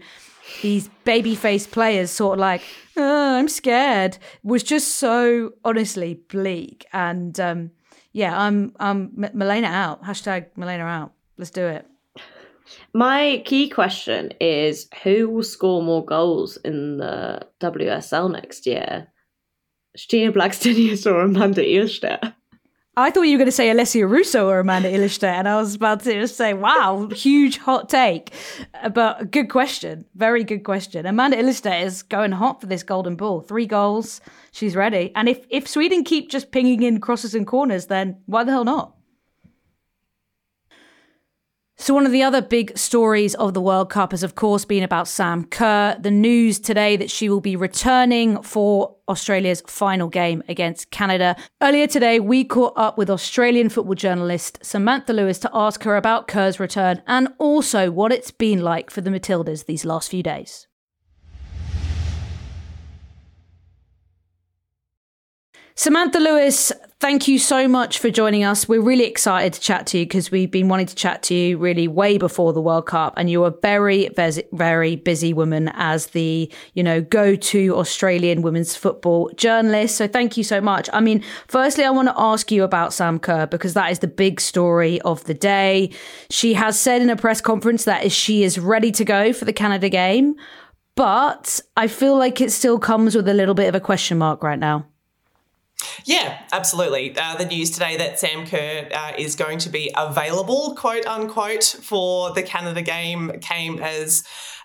[0.62, 2.62] these baby faced players, sort of like,
[2.96, 6.86] oh, I'm scared, was just so honestly bleak.
[6.94, 7.72] And um,
[8.14, 10.04] yeah, I'm, I'm M- Milena out.
[10.06, 11.12] Hashtag Milena out.
[11.38, 11.86] Let's do it.
[12.94, 19.08] My key question is who will score more goals in the WSL next year?
[19.96, 22.34] Stina Blackstenius or Amanda Ilestedt?
[22.96, 25.74] I thought you were going to say Alessia Russo or Amanda Ilestedt, and I was
[25.74, 28.32] about to say, wow, huge hot take.
[28.84, 30.06] Uh, but good question.
[30.14, 31.08] Very good question.
[31.08, 33.42] Amanda Ilestedt is going hot for this golden ball.
[33.42, 34.22] Three goals.
[34.52, 35.12] She's ready.
[35.16, 38.64] And if, if Sweden keep just pinging in crosses and corners, then why the hell
[38.64, 38.96] not?
[41.76, 44.84] So, one of the other big stories of the World Cup has, of course, been
[44.84, 45.98] about Sam Kerr.
[46.00, 51.36] The news today that she will be returning for Australia's final game against Canada.
[51.62, 56.28] Earlier today, we caught up with Australian football journalist Samantha Lewis to ask her about
[56.28, 60.68] Kerr's return and also what it's been like for the Matildas these last few days.
[65.76, 68.70] Samantha Lewis, thank you so much for joining us.
[68.70, 71.58] We're really excited to chat to you because we've been wanting to chat to you
[71.58, 74.10] really way before the World Cup, and you're a very,
[74.52, 79.98] very, busy woman as the you know go-to Australian women's football journalist.
[79.98, 80.92] So thank you so much.
[80.94, 84.08] I mean, firstly, I want to ask you about Sam Kerr because that is the
[84.08, 85.90] big story of the day.
[86.30, 89.54] She has said in a press conference that she is ready to go for the
[89.54, 90.36] Canada game,
[90.96, 94.44] but I feel like it still comes with a little bit of a question mark
[94.44, 94.86] right now.
[96.06, 97.16] Yeah, absolutely.
[97.18, 101.64] Uh, the news today that Sam Kerr uh, is going to be available, quote unquote,
[101.64, 104.24] for the Canada game came as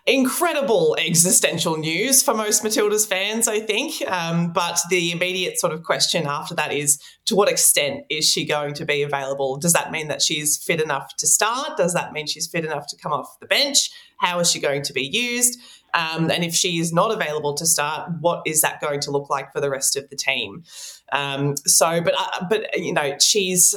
[0.09, 4.03] incredible existential news for most Matildas fans, I think.
[4.11, 8.47] Um, but the immediate sort of question after that is to what extent is she
[8.47, 9.59] going to be available?
[9.59, 11.77] Does that mean that she's fit enough to start?
[11.77, 13.91] Does that mean she's fit enough to come off the bench?
[14.17, 15.61] How is she going to be used?
[15.95, 19.31] Um, and if she is not available to start, what is that going to look
[19.31, 20.65] like for the rest of the team?
[21.13, 23.75] Um, so, but uh, but you know, she's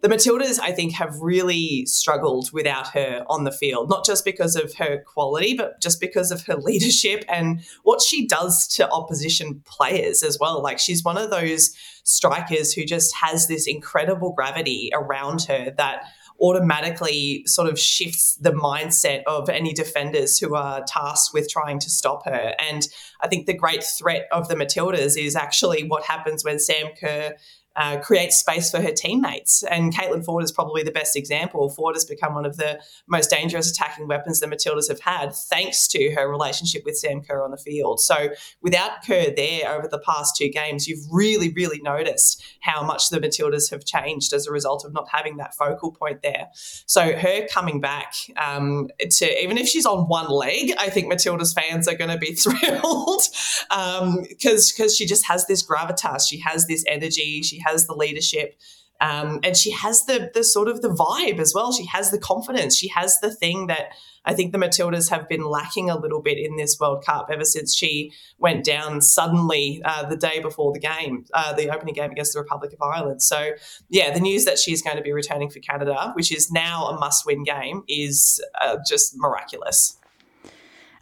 [0.00, 0.58] the Matildas.
[0.60, 5.02] I think have really struggled without her on the field, not just because of her
[5.06, 10.38] quality, but just because of her leadership and what she does to opposition players as
[10.40, 10.62] well.
[10.62, 16.04] Like she's one of those strikers who just has this incredible gravity around her that
[16.40, 21.90] automatically sort of shifts the mindset of any defenders who are tasked with trying to
[21.90, 22.54] stop her.
[22.58, 22.86] And
[23.20, 27.34] I think the great threat of the Matildas is actually what happens when Sam Kerr
[27.80, 29.62] uh, create space for her teammates.
[29.62, 31.74] And Caitlin Foord is probably the best example.
[31.74, 35.88] Foord has become one of the most dangerous attacking weapons the Matildas have had, thanks
[35.88, 38.00] to her relationship with Sam Kerr on the field.
[38.00, 38.28] So
[38.60, 43.18] without Kerr there over the past two games, you've really, really noticed how much the
[43.18, 46.48] Matildas have changed as a result of not having that focal point there.
[46.86, 51.54] So her coming back um, to even if she's on one leg, I think Matilda's
[51.54, 53.22] fans are going to be thrilled
[53.70, 57.94] because um, because she just has this gravitas, she has this energy, she has the
[57.94, 58.58] leadership.
[59.00, 61.72] Um, and she has the the sort of the vibe as well.
[61.72, 62.76] She has the confidence.
[62.76, 63.92] She has the thing that
[64.24, 67.44] I think the Matildas have been lacking a little bit in this World Cup ever
[67.44, 72.10] since she went down suddenly uh, the day before the game, uh, the opening game
[72.10, 73.22] against the Republic of Ireland.
[73.22, 73.52] So,
[73.88, 76.98] yeah, the news that she's going to be returning for Canada, which is now a
[76.98, 79.96] must win game, is uh, just miraculous.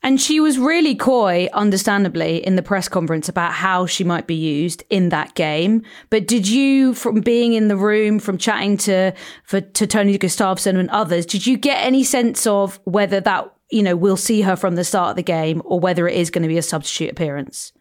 [0.02, 4.34] And she was really coy, understandably, in the press conference about how she might be
[4.34, 5.82] used in that game.
[6.10, 9.12] But did you, from being in the room, from chatting to
[9.44, 13.82] for, to Tony Gustavsson and others, did you get any sense of whether that you
[13.82, 16.42] know we'll see her from the start of the game or whether it is going
[16.42, 17.72] to be a substitute appearance?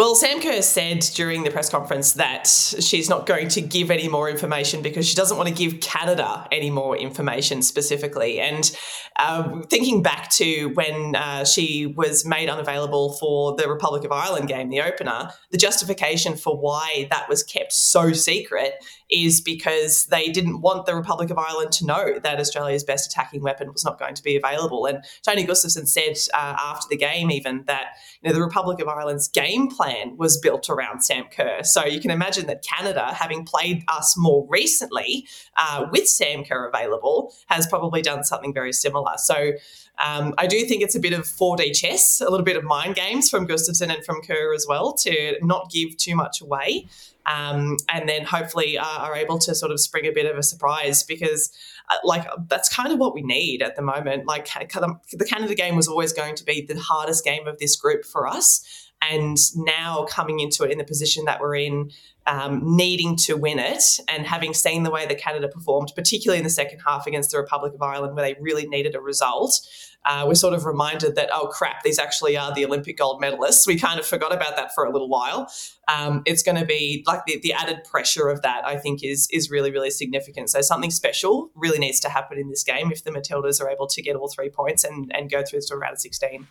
[0.00, 4.08] Well, Sam Kerr said during the press conference that she's not going to give any
[4.08, 8.40] more information because she doesn't want to give Canada any more information specifically.
[8.40, 8.74] And
[9.18, 14.48] uh, thinking back to when uh, she was made unavailable for the Republic of Ireland
[14.48, 20.28] game, the opener, the justification for why that was kept so secret is because they
[20.28, 23.98] didn't want the Republic of Ireland to know that Australia's best attacking weapon was not
[23.98, 24.86] going to be available.
[24.86, 28.88] And Tony Gustavsson said uh, after the game, even that you know the Republic of
[28.88, 31.62] Ireland's game plan was built around Sam Kerr.
[31.62, 36.68] So you can imagine that Canada, having played us more recently uh, with Sam Kerr
[36.68, 39.14] available, has probably done something very similar.
[39.16, 39.52] So
[40.00, 42.94] um, I do think it's a bit of 4D chess, a little bit of mind
[42.94, 46.86] games from Gustavsson and from Kerr as well to not give too much away.
[47.30, 50.42] Um, and then hopefully uh, are able to sort of spring a bit of a
[50.42, 51.52] surprise because
[51.90, 54.26] uh, like that's kind of what we need at the moment.
[54.26, 58.04] Like the canada game was always going to be the hardest game of this group
[58.04, 61.90] for us and now coming into it in the position that we're in,
[62.26, 66.44] um, needing to win it, and having seen the way that Canada performed, particularly in
[66.44, 69.60] the second half against the Republic of Ireland, where they really needed a result,
[70.04, 73.66] uh, we're sort of reminded that, oh crap, these actually are the Olympic gold medalists.
[73.66, 75.52] We kind of forgot about that for a little while.
[75.88, 79.28] Um, it's going to be like the, the added pressure of that, I think, is,
[79.30, 80.50] is really, really significant.
[80.50, 83.86] So something special really needs to happen in this game if the Matildas are able
[83.88, 86.46] to get all three points and, and go through to round 16.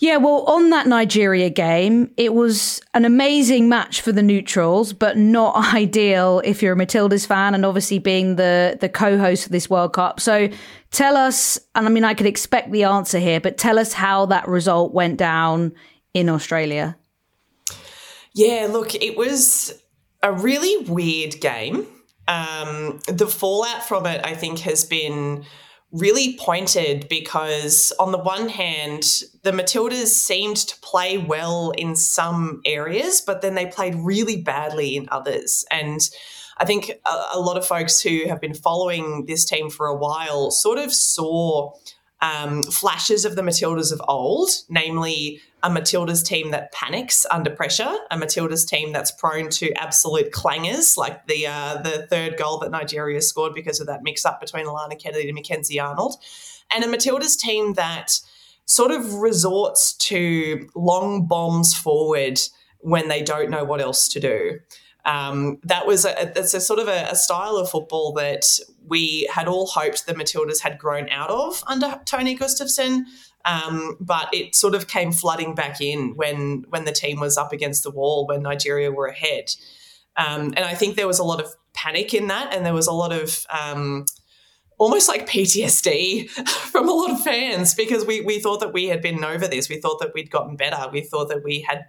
[0.00, 5.16] Yeah, well, on that Nigeria game, it was an amazing match for the neutrals, but
[5.16, 9.68] not ideal if you're a Matildas fan and obviously being the the co-host of this
[9.68, 10.20] World Cup.
[10.20, 10.48] So
[10.92, 14.26] tell us, and I mean I could expect the answer here, but tell us how
[14.26, 15.72] that result went down
[16.14, 16.96] in Australia.
[18.34, 19.82] Yeah, look, it was
[20.22, 21.86] a really weird game.
[22.28, 25.44] Um, the fallout from it, I think, has been
[25.90, 29.04] really pointed because, on the one hand,
[29.42, 34.96] the Matildas seemed to play well in some areas, but then they played really badly
[34.96, 35.64] in others.
[35.70, 36.00] And
[36.58, 39.96] I think a, a lot of folks who have been following this team for a
[39.96, 41.72] while sort of saw
[42.20, 47.94] um, flashes of the Matildas of old, namely a Matildas team that panics under pressure,
[48.10, 52.70] a Matildas team that's prone to absolute clangers, like the uh, the third goal that
[52.70, 56.16] Nigeria scored because of that mix up between Alana Kennedy and Mackenzie Arnold,
[56.74, 58.20] and a Matildas team that
[58.64, 62.38] sort of resorts to long bombs forward
[62.80, 64.58] when they don't know what else to do.
[65.08, 68.44] Um, that was a, it's a sort of a, a, style of football that
[68.86, 73.04] we had all hoped the Matildas had grown out of under Tony Gustavsson.
[73.46, 77.54] Um, but it sort of came flooding back in when when the team was up
[77.54, 79.50] against the wall when Nigeria were ahead,
[80.18, 82.88] um, and I think there was a lot of panic in that, and there was
[82.88, 84.04] a lot of um,
[84.76, 89.00] almost like PTSD from a lot of fans because we we thought that we had
[89.00, 91.86] been over this, we thought that we'd gotten better, we thought that we had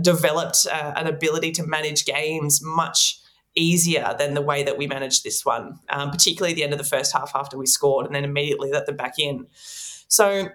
[0.00, 3.18] developed uh, an ability to manage games much
[3.54, 6.84] easier than the way that we managed this one, um, particularly the end of the
[6.84, 9.46] first half after we scored and then immediately let them back in.
[10.08, 10.48] So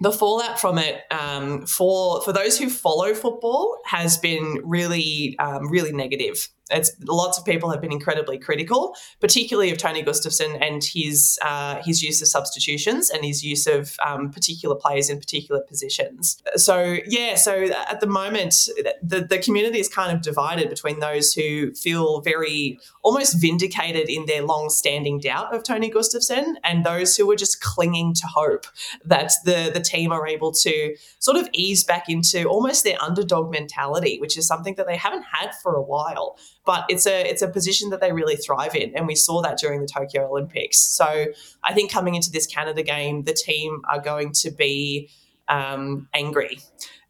[0.00, 5.70] the fallout from it um, for for those who follow football has been really um,
[5.70, 6.48] really negative.
[6.72, 11.82] It's lots of people have been incredibly critical, particularly of Tony Gustavsson and his uh,
[11.82, 16.42] his use of substitutions and his use of um, particular players in particular positions.
[16.56, 18.68] So yeah, so at the moment,
[19.02, 24.26] the the community is kind of divided between those who feel very almost vindicated in
[24.26, 28.66] their long-standing doubt of Tony Gustavsson and those who are just clinging to hope
[29.04, 33.50] that the the team are able to sort of ease back into almost their underdog
[33.50, 36.38] mentality, which is something that they haven't had for a while.
[36.64, 39.58] But it's a it's a position that they really thrive in, and we saw that
[39.58, 40.78] during the Tokyo Olympics.
[40.78, 41.26] So
[41.64, 45.10] I think coming into this Canada game, the team are going to be
[45.48, 46.60] um, angry.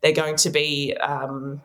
[0.01, 1.61] They're going to be um,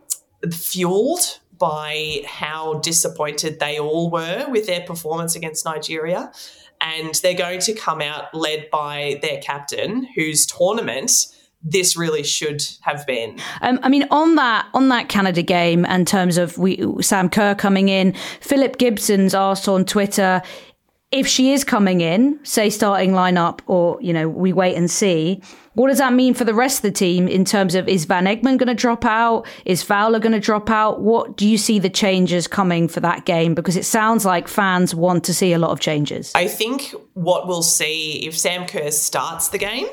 [0.52, 6.32] fueled by how disappointed they all were with their performance against Nigeria.
[6.80, 11.12] And they're going to come out led by their captain, whose tournament
[11.62, 13.40] this really should have been.
[13.62, 17.56] Um, I mean, on that on that Canada game, in terms of we Sam Kerr
[17.56, 20.42] coming in, Philip Gibson's asked on Twitter
[21.12, 25.42] if she is coming in, say starting lineup, or you know we wait and see.
[25.74, 28.26] What does that mean for the rest of the team in terms of is Van
[28.26, 29.46] Egmond going to drop out?
[29.64, 31.02] Is Fowler going to drop out?
[31.02, 33.54] What do you see the changes coming for that game?
[33.54, 36.32] Because it sounds like fans want to see a lot of changes.
[36.34, 39.88] I think what we'll see if Sam Kerr starts the game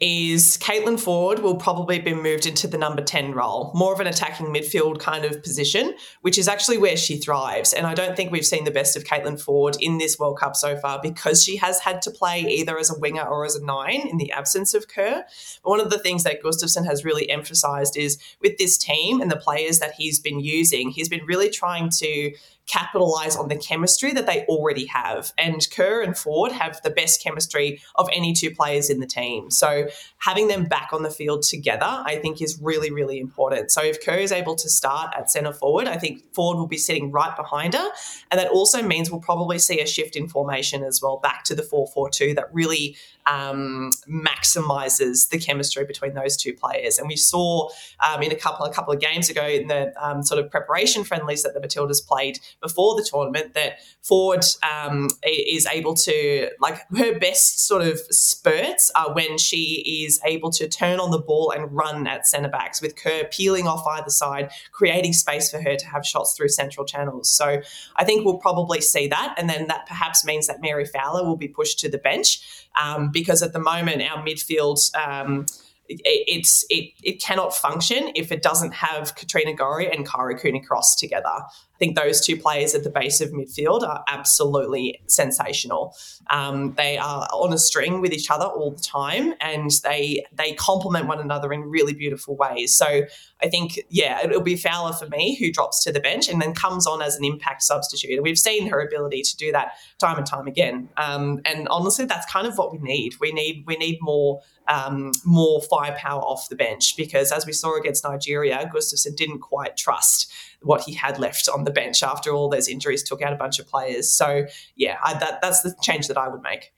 [0.00, 4.06] is Caitlin Foord will probably be moved into the number 10 role, more of an
[4.06, 7.72] attacking midfield kind of position, which is actually where she thrives.
[7.72, 10.56] And I don't think we've seen the best of Caitlin Foord in this World Cup
[10.56, 13.64] so far because she has had to play either as a winger or as a
[13.64, 15.24] nine in the absence of Kerr.
[15.62, 19.30] But one of the things that Gustavsson has really emphasized is with this team and
[19.30, 22.34] the players that he's been using, he's been really trying to
[22.66, 25.32] capitalize on the chemistry that they already have.
[25.36, 29.50] And Kerr and Foord have the best chemistry of any two players in the team.
[29.50, 29.88] So
[30.18, 33.70] having them back on the field together, I think, is really, really important.
[33.70, 36.78] So if Kerr is able to start at centre forward, I think Foord will be
[36.78, 37.88] sitting right behind her.
[38.30, 41.54] And that also means we'll probably see a shift in formation as well, back to
[41.54, 42.96] the 4 4 2 that really
[43.26, 46.98] um, maximizes the chemistry between those two players.
[46.98, 47.70] And we saw
[48.06, 51.04] um, in a couple a couple of games ago in the um, sort of preparation
[51.04, 56.80] friendlies that the Matildas played before the tournament that Foord um, is able to like
[56.96, 61.50] her best sort of spurts are when she is able to turn on the ball
[61.50, 65.76] and run at centre backs with Kerr peeling off either side, creating space for her
[65.76, 67.30] to have shots through central channels.
[67.30, 67.62] So
[67.96, 71.36] I think we'll probably see that, and then that perhaps means that Mary Fowler will
[71.36, 72.42] be pushed to the bench
[72.80, 74.78] um, because at the moment our midfield.
[74.94, 75.46] Um,
[75.88, 80.96] It, it's it it cannot function if it doesn't have Katrina Gorry and Cooney Cross
[80.96, 81.28] together.
[81.74, 85.96] I think those two players at the base of midfield are absolutely sensational.
[86.30, 90.52] Um, they are on a string with each other all the time, and they they
[90.54, 92.74] complement one another in really beautiful ways.
[92.74, 93.02] So
[93.42, 96.54] I think, yeah, it'll be Fowler for me who drops to the bench and then
[96.54, 98.22] comes on as an impact substitute.
[98.22, 100.88] We've seen her ability to do that time and time again.
[100.96, 103.16] Um, and honestly, that's kind of what we need.
[103.20, 107.76] We need we need more um, more firepower off the bench because, as we saw
[107.76, 112.48] against Nigeria, Gustavsson didn't quite trust what he had left on the bench after all
[112.48, 114.10] those injuries took out a bunch of players.
[114.12, 114.46] So
[114.76, 116.72] yeah, I, that that's the change that I would make.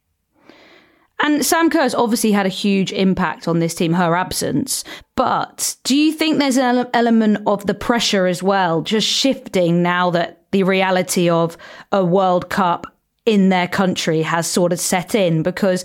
[1.23, 4.85] And Sam Kerr's obviously had a huge impact on this team, her absence.
[5.15, 10.11] But do you think there's an element of the pressure as well, just shifting now
[10.11, 11.57] that the reality of
[11.91, 12.87] a World Cup
[13.25, 15.43] in their country has sort of set in?
[15.43, 15.85] Because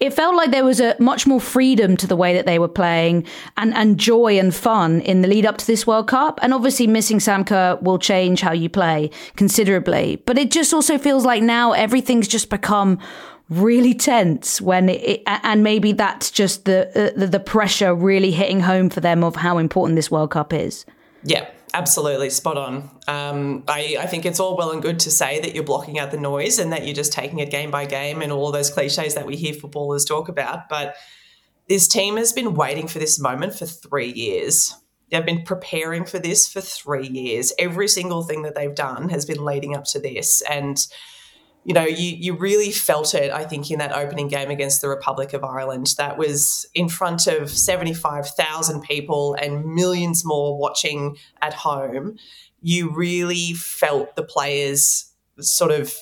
[0.00, 2.68] it felt like there was a much more freedom to the way that they were
[2.68, 3.26] playing
[3.58, 6.40] and, and joy and fun in the lead up to this World Cup.
[6.42, 10.16] And obviously missing Sam Kerr will change how you play considerably.
[10.24, 12.98] But it just also feels like now everything's just become
[13.50, 18.60] really tense when it, and maybe that's just the, uh, the the pressure really hitting
[18.60, 20.86] home for them of how important this World Cup is.
[21.24, 22.90] Yeah, Absolutely, spot on.
[23.06, 26.10] Um, I, I think it's all well and good to say that you're blocking out
[26.10, 29.14] the noise and that you're just taking it game by game and all those cliches
[29.14, 30.68] that we hear footballers talk about.
[30.68, 30.96] But
[31.68, 34.74] this team has been waiting for this moment for three years.
[35.10, 37.52] They've been preparing for this for three years.
[37.58, 40.42] Every single thing that they've done has been leading up to this.
[40.50, 40.84] And
[41.64, 44.88] you know, you you really felt it, I think, in that opening game against the
[44.88, 45.94] Republic of Ireland.
[45.98, 52.16] That was in front of 75,000 people and millions more watching at home.
[52.62, 55.94] You really felt the players sort of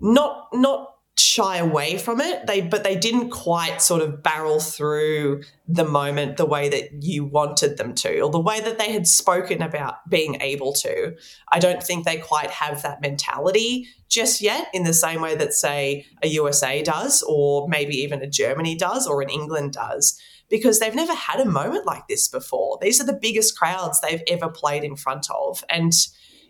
[0.00, 2.46] not not shy away from it.
[2.46, 7.24] They but they didn't quite sort of barrel through the moment the way that you
[7.24, 11.16] wanted them to or the way that they had spoken about being able to.
[11.50, 15.54] I don't think they quite have that mentality just yet in the same way that
[15.54, 20.78] say a usa does or maybe even a germany does or an england does because
[20.78, 22.78] they've never had a moment like this before.
[22.80, 25.64] These are the biggest crowds they've ever played in front of.
[25.68, 25.92] And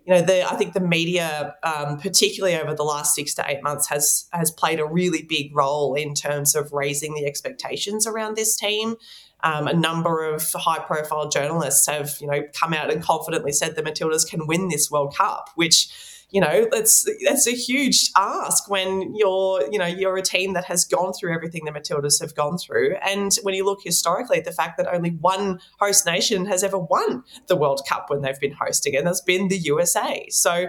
[0.05, 3.63] you know, the, I think the media, um, particularly over the last six to eight
[3.63, 8.37] months, has has played a really big role in terms of raising the expectations around
[8.37, 8.97] this team.
[9.43, 13.83] Um, a number of high-profile journalists have, you know, come out and confidently said the
[13.83, 15.89] Matildas can win this World Cup, which
[16.35, 20.65] you know that's that's a huge ask when you're you know you're a team that
[20.65, 24.45] has gone through everything the Matildas have gone through, and when you look historically at
[24.45, 28.41] the fact that only one host nation has ever won the World Cup when they've
[28.41, 30.27] been hosting, and that's been the USA.
[30.29, 30.69] So you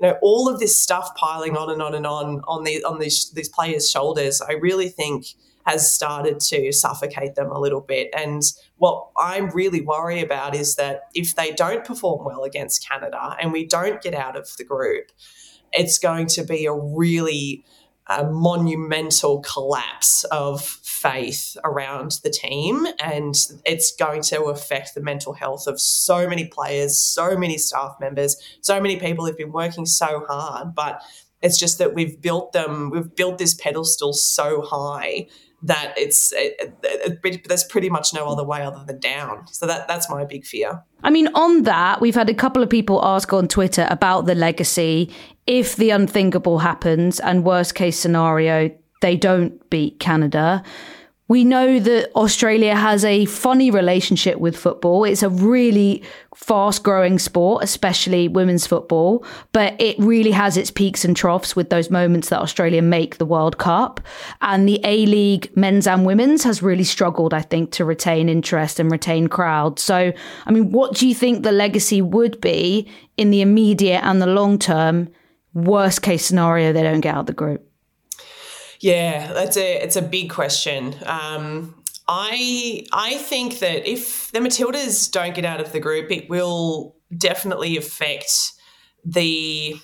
[0.00, 3.30] know all of this stuff piling on and on and on on the on these
[3.34, 4.42] these players' shoulders.
[4.42, 5.26] I really think
[5.64, 8.10] has started to suffocate them a little bit.
[8.16, 8.42] And
[8.76, 13.52] what I'm really worried about is that if they don't perform well against Canada and
[13.52, 15.10] we don't get out of the group,
[15.72, 17.64] it's going to be a really
[18.06, 23.34] a monumental collapse of faith around the team and
[23.64, 28.36] it's going to affect the mental health of so many players so many staff members
[28.60, 31.00] so many people who've been working so hard but
[31.40, 35.26] it's just that we've built them we've built this pedestal so high
[35.64, 39.46] that it's it, it, it, there's pretty much no other way other than down.
[39.48, 40.82] So that that's my big fear.
[41.02, 44.34] I mean, on that, we've had a couple of people ask on Twitter about the
[44.34, 45.10] legacy.
[45.46, 50.62] If the unthinkable happens, and worst case scenario, they don't beat Canada
[51.26, 55.04] we know that Australia has a funny relationship with football.
[55.04, 56.02] It's a really
[56.34, 61.70] fast growing sport, especially women's football, but it really has its peaks and troughs with
[61.70, 64.00] those moments that Australia make the World Cup.
[64.42, 68.78] And the A League men's and women's has really struggled, I think, to retain interest
[68.78, 69.80] and retain crowds.
[69.80, 70.12] So,
[70.44, 74.26] I mean, what do you think the legacy would be in the immediate and the
[74.26, 75.08] long term?
[75.54, 77.64] Worst case scenario, they don't get out of the group.
[78.84, 80.94] Yeah, that's a it's a big question.
[81.06, 86.28] Um, I I think that if the Matildas don't get out of the group, it
[86.28, 88.52] will definitely affect
[89.02, 89.76] the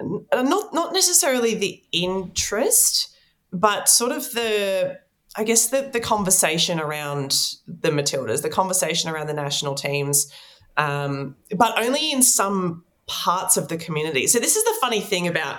[0.00, 3.16] not not necessarily the interest,
[3.52, 5.00] but sort of the
[5.34, 10.32] I guess the the conversation around the Matildas, the conversation around the national teams,
[10.76, 14.28] um, but only in some parts of the community.
[14.28, 15.58] So this is the funny thing about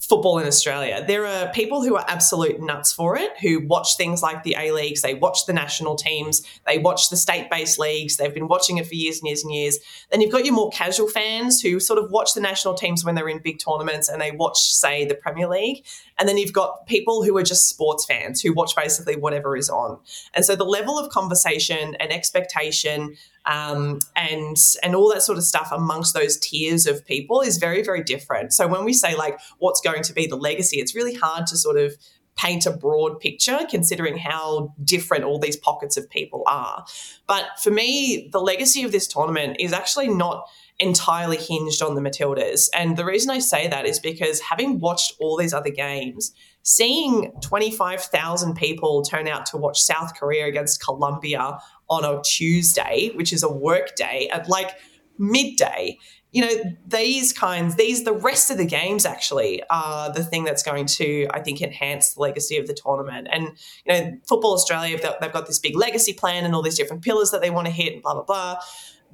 [0.00, 1.04] football in Australia.
[1.04, 4.70] There are people who are absolute nuts for it, who watch things like the A
[4.70, 8.78] leagues, they watch the national teams, they watch the state based leagues, they've been watching
[8.78, 9.78] it for years and years and years.
[10.10, 13.16] Then you've got your more casual fans who sort of watch the national teams when
[13.16, 15.84] they're in big tournaments and they watch, say, the Premier League.
[16.16, 19.68] And then you've got people who are just sports fans who watch basically whatever is
[19.68, 19.98] on.
[20.34, 23.16] And so the level of conversation and expectation
[23.46, 27.82] um, and and all that sort of stuff amongst those tiers of people is very
[27.82, 28.52] very different.
[28.52, 31.56] So when we say like what's going to be the legacy, it's really hard to
[31.56, 31.94] sort of
[32.36, 36.84] paint a broad picture considering how different all these pockets of people are.
[37.26, 40.48] But for me, the legacy of this tournament is actually not
[40.82, 42.68] entirely hinged on the Matildas.
[42.74, 47.32] And the reason I say that is because having watched all these other games, seeing
[47.40, 51.58] 25,000 people turn out to watch South Korea against Colombia
[51.88, 54.76] on a Tuesday, which is a work day at like
[55.18, 55.98] midday.
[56.32, 60.62] You know, these kinds, these, the rest of the games actually are the thing that's
[60.62, 63.28] going to, I think, enhance the legacy of the tournament.
[63.30, 63.50] And,
[63.84, 67.32] you know, Football Australia, they've got this big legacy plan and all these different pillars
[67.32, 68.58] that they want to hit and blah, blah, blah.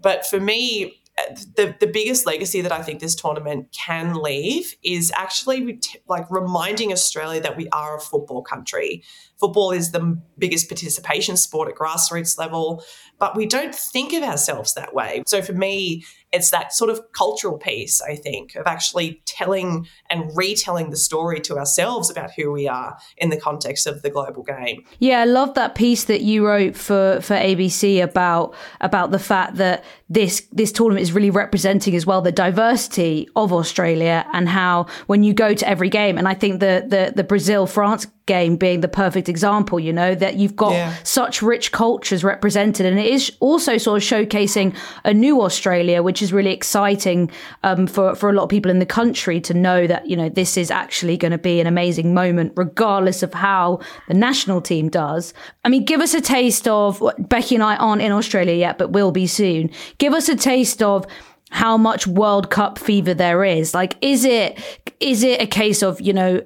[0.00, 0.97] But for me,
[1.56, 6.92] the, the biggest legacy that I think this tournament can leave is actually like reminding
[6.92, 9.02] Australia that we are a football country.
[9.38, 12.82] Football is the biggest participation sport at grassroots level,
[13.18, 15.22] but we don't think of ourselves that way.
[15.26, 20.30] So for me, it's that sort of cultural piece, I think, of actually telling and
[20.36, 24.42] retelling the story to ourselves about who we are in the context of the global
[24.42, 24.84] game.
[24.98, 29.56] Yeah, I love that piece that you wrote for for ABC about about the fact
[29.56, 34.86] that this this tournament is really representing as well the diversity of Australia and how
[35.06, 38.56] when you go to every game, and I think the the, the Brazil France game
[38.56, 40.94] being the perfect example, you know, that you've got yeah.
[41.02, 42.86] such rich cultures represented.
[42.86, 47.28] And it is also sort of showcasing a new Australia, which is really exciting
[47.64, 50.28] um, for, for a lot of people in the country to know that, you know,
[50.28, 54.88] this is actually going to be an amazing moment, regardless of how the national team
[54.88, 55.34] does.
[55.64, 58.92] I mean, give us a taste of Becky and I aren't in Australia yet, but
[58.92, 59.70] will be soon.
[59.98, 61.06] Give us a taste of
[61.50, 63.74] how much World Cup fever there is.
[63.74, 64.58] Like, is it
[65.00, 66.42] is it a case of you know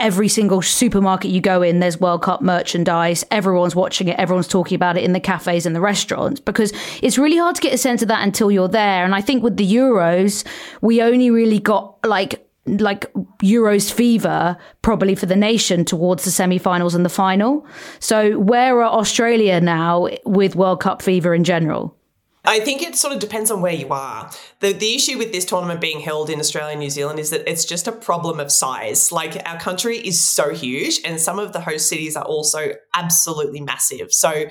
[0.00, 3.24] every single supermarket you go in, there's World Cup merchandise.
[3.30, 4.18] Everyone's watching it.
[4.18, 6.72] Everyone's talking about it in the cafes and the restaurants because
[7.02, 9.04] it's really hard to get a sense of that until you're there.
[9.04, 10.44] And I think with the Euros,
[10.80, 16.94] we only really got like like Euros fever probably for the nation towards the semi-finals
[16.94, 17.66] and the final.
[17.98, 21.96] So where are Australia now with World Cup fever in general?
[22.44, 24.30] I think it sort of depends on where you are.
[24.60, 27.48] The the issue with this tournament being held in Australia and New Zealand is that
[27.48, 29.12] it's just a problem of size.
[29.12, 33.60] Like our country is so huge and some of the host cities are also absolutely
[33.60, 34.12] massive.
[34.12, 34.46] So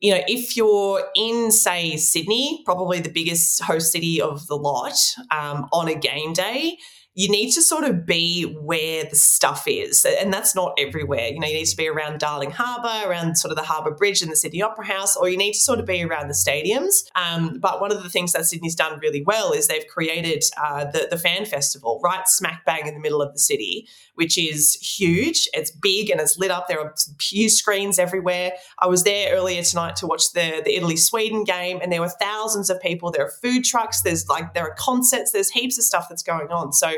[0.00, 4.96] you know, if you're in, say, Sydney, probably the biggest host city of the lot,
[5.30, 6.76] um, on a game day,
[7.14, 10.06] you need to sort of be where the stuff is.
[10.06, 11.28] And that's not everywhere.
[11.28, 14.22] You know, you need to be around Darling Harbour, around sort of the Harbour Bridge
[14.22, 17.04] and the Sydney Opera House, or you need to sort of be around the stadiums.
[17.14, 20.86] Um, but one of the things that Sydney's done really well is they've created uh,
[20.86, 24.74] the, the fan festival right smack bang in the middle of the city, which is
[24.74, 25.48] huge.
[25.54, 26.68] It's big and it's lit up.
[26.68, 28.52] There are huge screens everywhere.
[28.78, 32.12] I was there earlier tonight to watch the, the Italy Sweden game, and there were
[32.20, 33.10] thousands of people.
[33.10, 36.48] There are food trucks, there's like, there are concerts, there's heaps of stuff that's going
[36.48, 36.72] on.
[36.72, 36.92] So,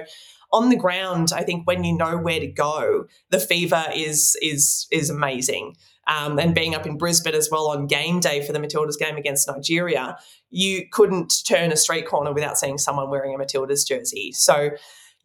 [0.52, 4.86] on the ground, I think when you know where to go, the fever is is
[4.92, 5.76] is amazing.
[6.06, 9.16] Um, and being up in Brisbane as well on game day for the Matildas game
[9.16, 10.18] against Nigeria,
[10.50, 14.32] you couldn't turn a street corner without seeing someone wearing a Matildas jersey.
[14.32, 14.70] So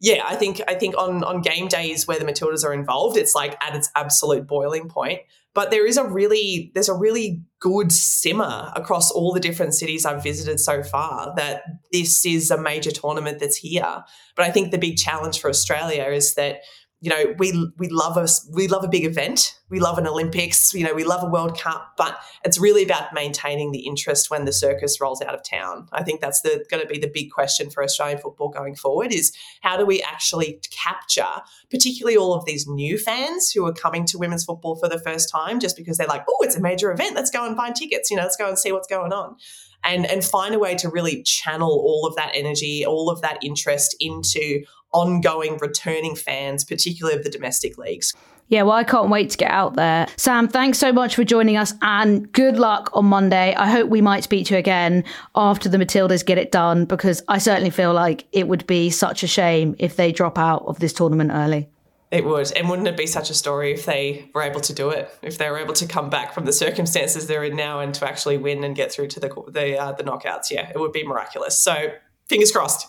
[0.00, 3.34] yeah, I think I think on on game days where the Matildas are involved, it's
[3.34, 5.20] like at its absolute boiling point.
[5.52, 10.06] But there is a really there's a really good simmer across all the different cities
[10.06, 14.04] I've visited so far that this is a major tournament that's here.
[14.36, 16.60] But I think the big challenge for Australia is that
[17.00, 19.56] you know we we love a we love a big event.
[19.70, 20.74] We love an olympics.
[20.74, 24.44] You know we love a world cup but it's really about maintaining the interest when
[24.44, 25.88] the circus rolls out of town.
[25.92, 29.12] I think that's the going to be the big question for australian football going forward
[29.12, 29.32] is
[29.62, 34.18] how do we actually capture particularly all of these new fans who are coming to
[34.18, 37.14] women's football for the first time just because they're like oh it's a major event.
[37.14, 38.10] Let's go and find tickets.
[38.10, 39.36] You know let's go and see what's going on.
[39.82, 43.38] And and find a way to really channel all of that energy all of that
[43.42, 48.14] interest into ongoing returning fans, particularly of the domestic leagues.
[48.50, 50.08] Yeah, well, I can't wait to get out there.
[50.16, 53.54] Sam, thanks so much for joining us and good luck on Monday.
[53.54, 55.04] I hope we might speak to you again
[55.36, 59.22] after the Matildas get it done because I certainly feel like it would be such
[59.22, 61.68] a shame if they drop out of this tournament early.
[62.10, 62.50] It would.
[62.56, 65.16] And wouldn't it be such a story if they were able to do it?
[65.22, 68.08] If they were able to come back from the circumstances they're in now and to
[68.08, 70.50] actually win and get through to the the, uh, the knockouts?
[70.50, 71.62] Yeah, it would be miraculous.
[71.62, 71.92] So
[72.28, 72.88] fingers crossed.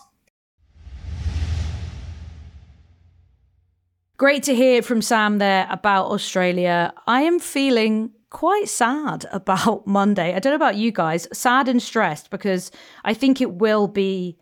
[4.18, 6.92] Great to hear from Sam there about Australia.
[7.06, 10.34] I am feeling quite sad about Monday.
[10.34, 12.70] I don't know about you guys, sad and stressed because
[13.04, 14.38] I think it will be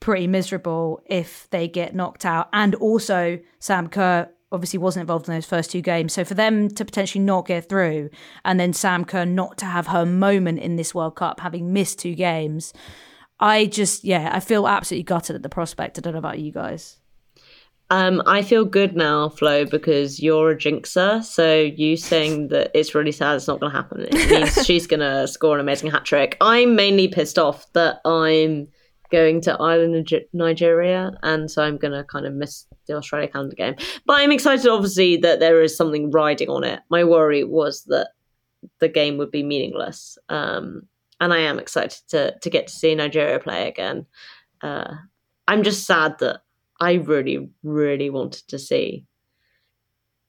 [0.00, 2.48] pretty miserable if they get knocked out.
[2.52, 6.12] And also, Sam Kerr obviously wasn't involved in those first two games.
[6.12, 8.10] So for them to potentially not get through
[8.44, 11.98] and then Sam Kerr not to have her moment in this World Cup, having missed
[12.00, 12.74] two games,
[13.40, 15.96] I just, yeah, I feel absolutely gutted at the prospect.
[15.96, 16.98] I don't know about you guys.
[17.92, 21.22] Um, I feel good now, Flo, because you're a jinxer.
[21.22, 24.06] So you saying that it's really sad, it's not going to happen.
[24.10, 26.38] It means she's going to score an amazing hat trick.
[26.40, 28.68] I'm mainly pissed off that I'm
[29.10, 33.28] going to Ireland and Nigeria, and so I'm going to kind of miss the Australia
[33.28, 33.74] Canada game.
[34.06, 36.80] But I'm excited, obviously, that there is something riding on it.
[36.88, 38.12] My worry was that
[38.78, 40.84] the game would be meaningless, um,
[41.20, 44.06] and I am excited to to get to see Nigeria play again.
[44.62, 44.94] Uh,
[45.46, 46.40] I'm just sad that
[46.82, 49.06] I really, really wanted to see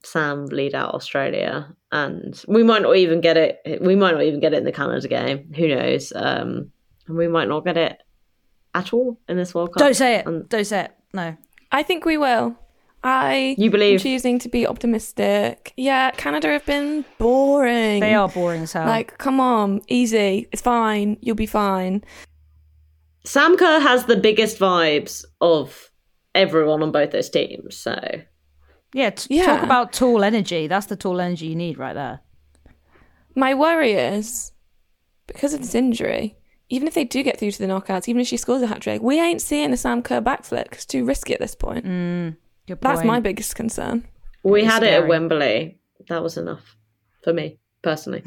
[0.03, 3.81] Sam lead out Australia, and we might not even get it.
[3.81, 5.51] We might not even get it in the Canada game.
[5.55, 6.13] Who knows?
[6.15, 6.71] Um,
[7.07, 7.97] and we might not get it
[8.75, 9.79] at all in this World Cup.
[9.79, 10.27] Don't say it.
[10.27, 10.91] And Don't say it.
[11.11, 11.35] No.
[11.71, 12.55] I think we will.
[13.03, 15.73] I you believe choosing to be optimistic.
[15.75, 17.99] Yeah, Canada have been boring.
[17.99, 18.85] They are boring as hell.
[18.85, 20.47] Like, come on, easy.
[20.51, 21.17] It's fine.
[21.19, 22.03] You'll be fine.
[23.25, 25.89] Sam Kerr has the biggest vibes of
[26.35, 27.77] everyone on both those teams.
[27.77, 27.99] So
[28.93, 29.45] yeah, t- yeah.
[29.45, 30.67] talk about tall energy.
[30.67, 32.21] That's the tall energy you need right there.
[33.35, 34.51] My worry is
[35.27, 36.37] because of this injury.
[36.69, 38.81] Even if they do get through to the knockouts, even if she scores a hat
[38.81, 40.71] trick, we ain't seeing a Sam Kerr backflip.
[40.71, 41.85] It's too risky at this point.
[41.85, 42.35] Mm,
[42.67, 44.07] That's my biggest concern.
[44.43, 44.93] We had scary.
[44.93, 45.77] it at Wembley.
[46.09, 46.75] That was enough
[47.23, 48.23] for me personally.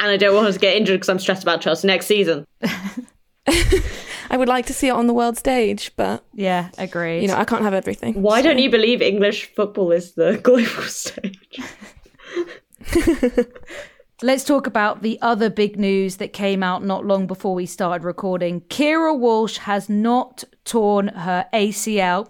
[0.00, 2.44] and I don't want her to get injured because I'm stressed about Chelsea next season.
[4.32, 7.20] I would like to see it on the world stage, but yeah, agree.
[7.20, 8.22] You know, I can't have everything.
[8.22, 8.48] Why so.
[8.48, 11.60] don't you believe English football is the global stage?
[14.22, 18.04] Let's talk about the other big news that came out not long before we started
[18.04, 18.62] recording.
[18.62, 22.26] Keira Walsh has not torn her ACL.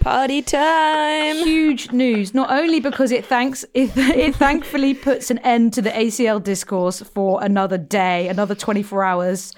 [0.00, 1.36] Party time!
[1.36, 2.34] Huge news.
[2.34, 7.00] Not only because it thanks it, it thankfully puts an end to the ACL discourse
[7.00, 9.52] for another day, another twenty four hours.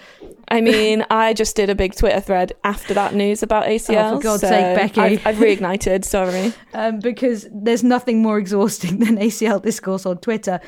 [0.50, 4.12] I mean, I just did a big Twitter thread after that news about ACL.
[4.12, 5.00] Oh, for God's so sake, Becky!
[5.00, 6.04] I've, I've reignited.
[6.04, 10.60] Sorry, um, because there's nothing more exhausting than ACL discourse on Twitter.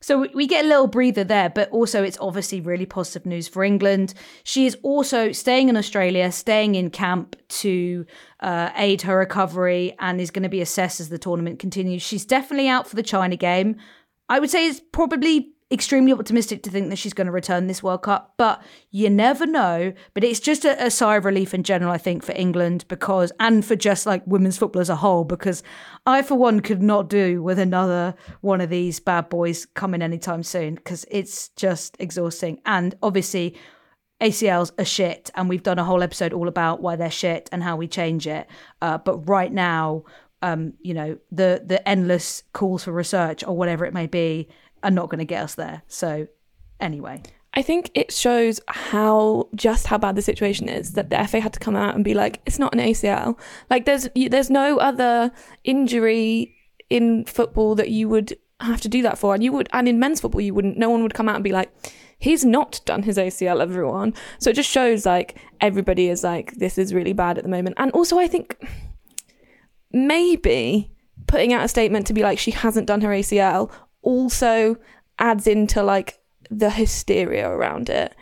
[0.00, 3.64] So we get a little breather there, but also it's obviously really positive news for
[3.64, 4.14] England.
[4.44, 8.06] She is also staying in Australia, staying in camp to
[8.40, 12.02] uh, aid her recovery, and is going to be assessed as the tournament continues.
[12.02, 13.76] She's definitely out for the China game.
[14.28, 17.82] I would say it's probably extremely optimistic to think that she's going to return this
[17.82, 19.92] World Cup, but you never know.
[20.14, 23.32] But it's just a, a, sigh of relief in general, I think, for England because,
[23.38, 25.62] and for just like women's football as a whole, because
[26.06, 30.42] I, for one, could not do with another one of these bad boys coming anytime
[30.42, 32.60] soon because it's just exhausting.
[32.64, 33.54] And obviously,
[34.22, 37.62] ACLs are shit, and we've done a whole episode all about why they're shit and
[37.62, 38.48] how we change it.
[38.80, 40.04] Uh, but right now,
[40.40, 44.48] um, you know, the the endless calls for research or whatever it may be
[44.82, 45.82] are not going to get us there.
[45.88, 46.28] So,
[46.80, 47.22] anyway.
[47.54, 51.54] I think it shows how just how bad the situation is that the FA had
[51.54, 53.38] to come out and be like, it's not an ACL.
[53.70, 55.32] Like there's there's no other
[55.64, 56.54] injury
[56.90, 59.98] in football that you would have to do that for, and you would, and in
[59.98, 60.76] men's football you wouldn't.
[60.76, 61.72] No one would come out and be like,
[62.18, 63.60] he's not done his ACL.
[63.62, 64.14] Everyone.
[64.38, 67.76] So it just shows like everybody is like, this is really bad at the moment,
[67.78, 68.56] and also I think
[69.90, 70.92] maybe
[71.26, 73.70] putting out a statement to be like she hasn't done her ACL
[74.08, 74.76] also
[75.18, 76.18] adds into like
[76.50, 78.16] the hysteria around it.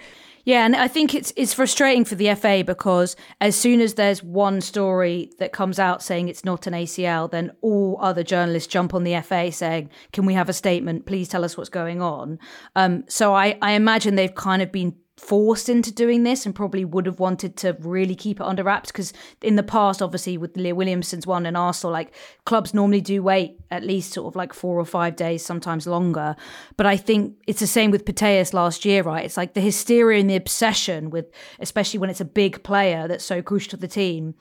[0.44, 4.22] Yeah, and I think it's it's frustrating for the FA because as soon as there's
[4.22, 8.94] one story that comes out saying it's not an ACL, then all other journalists jump
[8.94, 11.06] on the FA saying, "Can we have a statement?
[11.06, 12.38] Please tell us what's going on."
[12.76, 16.84] Um, so I I imagine they've kind of been forced into doing this and probably
[16.84, 20.54] would have wanted to really keep it under wraps because in the past obviously with
[20.58, 22.14] Leah Williamson's one and Arsenal like
[22.44, 26.36] clubs normally do wait at least sort of like four or five days sometimes longer.
[26.76, 29.24] But I think it's the same with Putellas last year right?
[29.24, 33.24] It's like the hysteria and the obsession with especially when it's a big player that's
[33.24, 34.34] so crucial to the team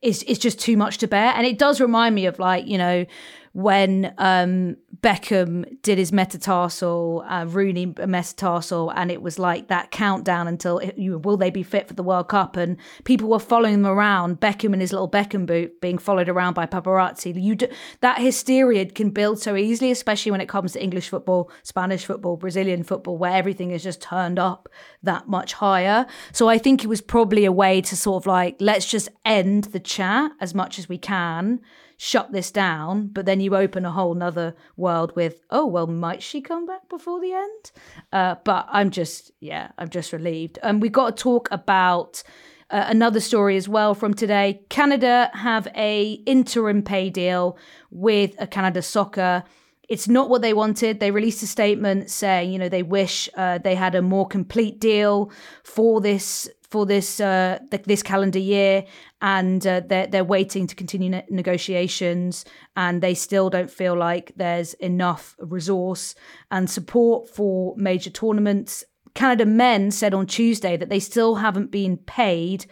[0.00, 1.32] is is just too much to bear.
[1.36, 3.04] And it does remind me of like you know
[3.52, 10.48] when um, Beckham did his metatarsal, uh, Rooney metatarsal, and it was like that countdown
[10.48, 12.56] until it, you, will they be fit for the World Cup?
[12.56, 16.54] And people were following them around, Beckham in his little Beckham boot, being followed around
[16.54, 17.40] by paparazzi.
[17.42, 17.56] You
[18.00, 22.38] that hysteria can build so easily, especially when it comes to English football, Spanish football,
[22.38, 24.68] Brazilian football, where everything is just turned up
[25.02, 26.06] that much higher.
[26.32, 29.64] So I think it was probably a way to sort of like let's just end
[29.64, 31.60] the chat as much as we can
[32.04, 36.20] shut this down, but then you open a whole nother world with, oh, well, might
[36.20, 37.70] she come back before the end?
[38.12, 40.58] Uh, but I'm just, yeah, I'm just relieved.
[40.64, 42.24] And um, we've got to talk about
[42.70, 44.62] uh, another story as well from today.
[44.68, 47.56] Canada have a interim pay deal
[47.92, 49.44] with a Canada Soccer.
[49.88, 50.98] It's not what they wanted.
[50.98, 54.80] They released a statement saying, you know, they wish uh, they had a more complete
[54.80, 55.30] deal
[55.62, 58.84] for this for this uh, th- this calendar year,
[59.20, 64.32] and uh, they're they're waiting to continue ne- negotiations, and they still don't feel like
[64.36, 66.14] there's enough resource
[66.50, 68.84] and support for major tournaments.
[69.14, 72.64] Canada men said on Tuesday that they still haven't been paid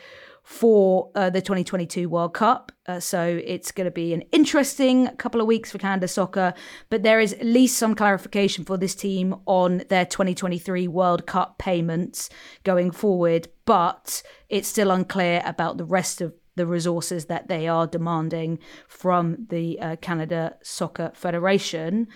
[0.42, 2.72] for uh, the 2022 World Cup.
[2.86, 6.54] Uh, so it's going to be an interesting couple of weeks for Canada soccer,
[6.88, 11.58] but there is at least some clarification for this team on their 2023 World Cup
[11.58, 12.30] payments
[12.64, 17.86] going forward, but it's still unclear about the rest of the resources that they are
[17.86, 22.08] demanding from the uh, Canada Soccer Federation.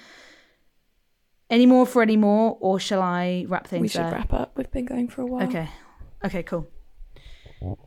[1.51, 3.83] Any more for any more, or shall I wrap things?
[3.83, 4.13] We should there?
[4.13, 4.53] wrap up.
[4.57, 5.45] We've been going for a while.
[5.45, 5.69] Okay.
[6.25, 6.43] Okay.
[6.43, 6.67] Cool.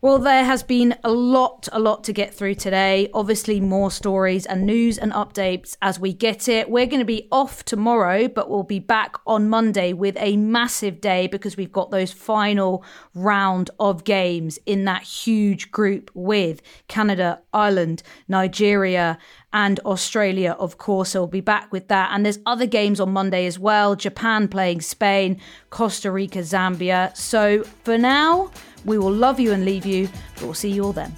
[0.01, 3.09] Well, there has been a lot, a lot to get through today.
[3.13, 6.69] Obviously, more stories and news and updates as we get it.
[6.69, 11.01] We're going to be off tomorrow, but we'll be back on Monday with a massive
[11.01, 17.41] day because we've got those final round of games in that huge group with Canada,
[17.53, 19.17] Ireland, Nigeria,
[19.53, 21.09] and Australia, of course.
[21.09, 22.11] So we'll be back with that.
[22.13, 27.15] And there's other games on Monday as well Japan playing Spain, Costa Rica, Zambia.
[27.15, 28.51] So for now,
[28.88, 31.13] we will love you and leave you, but we'll see you all then.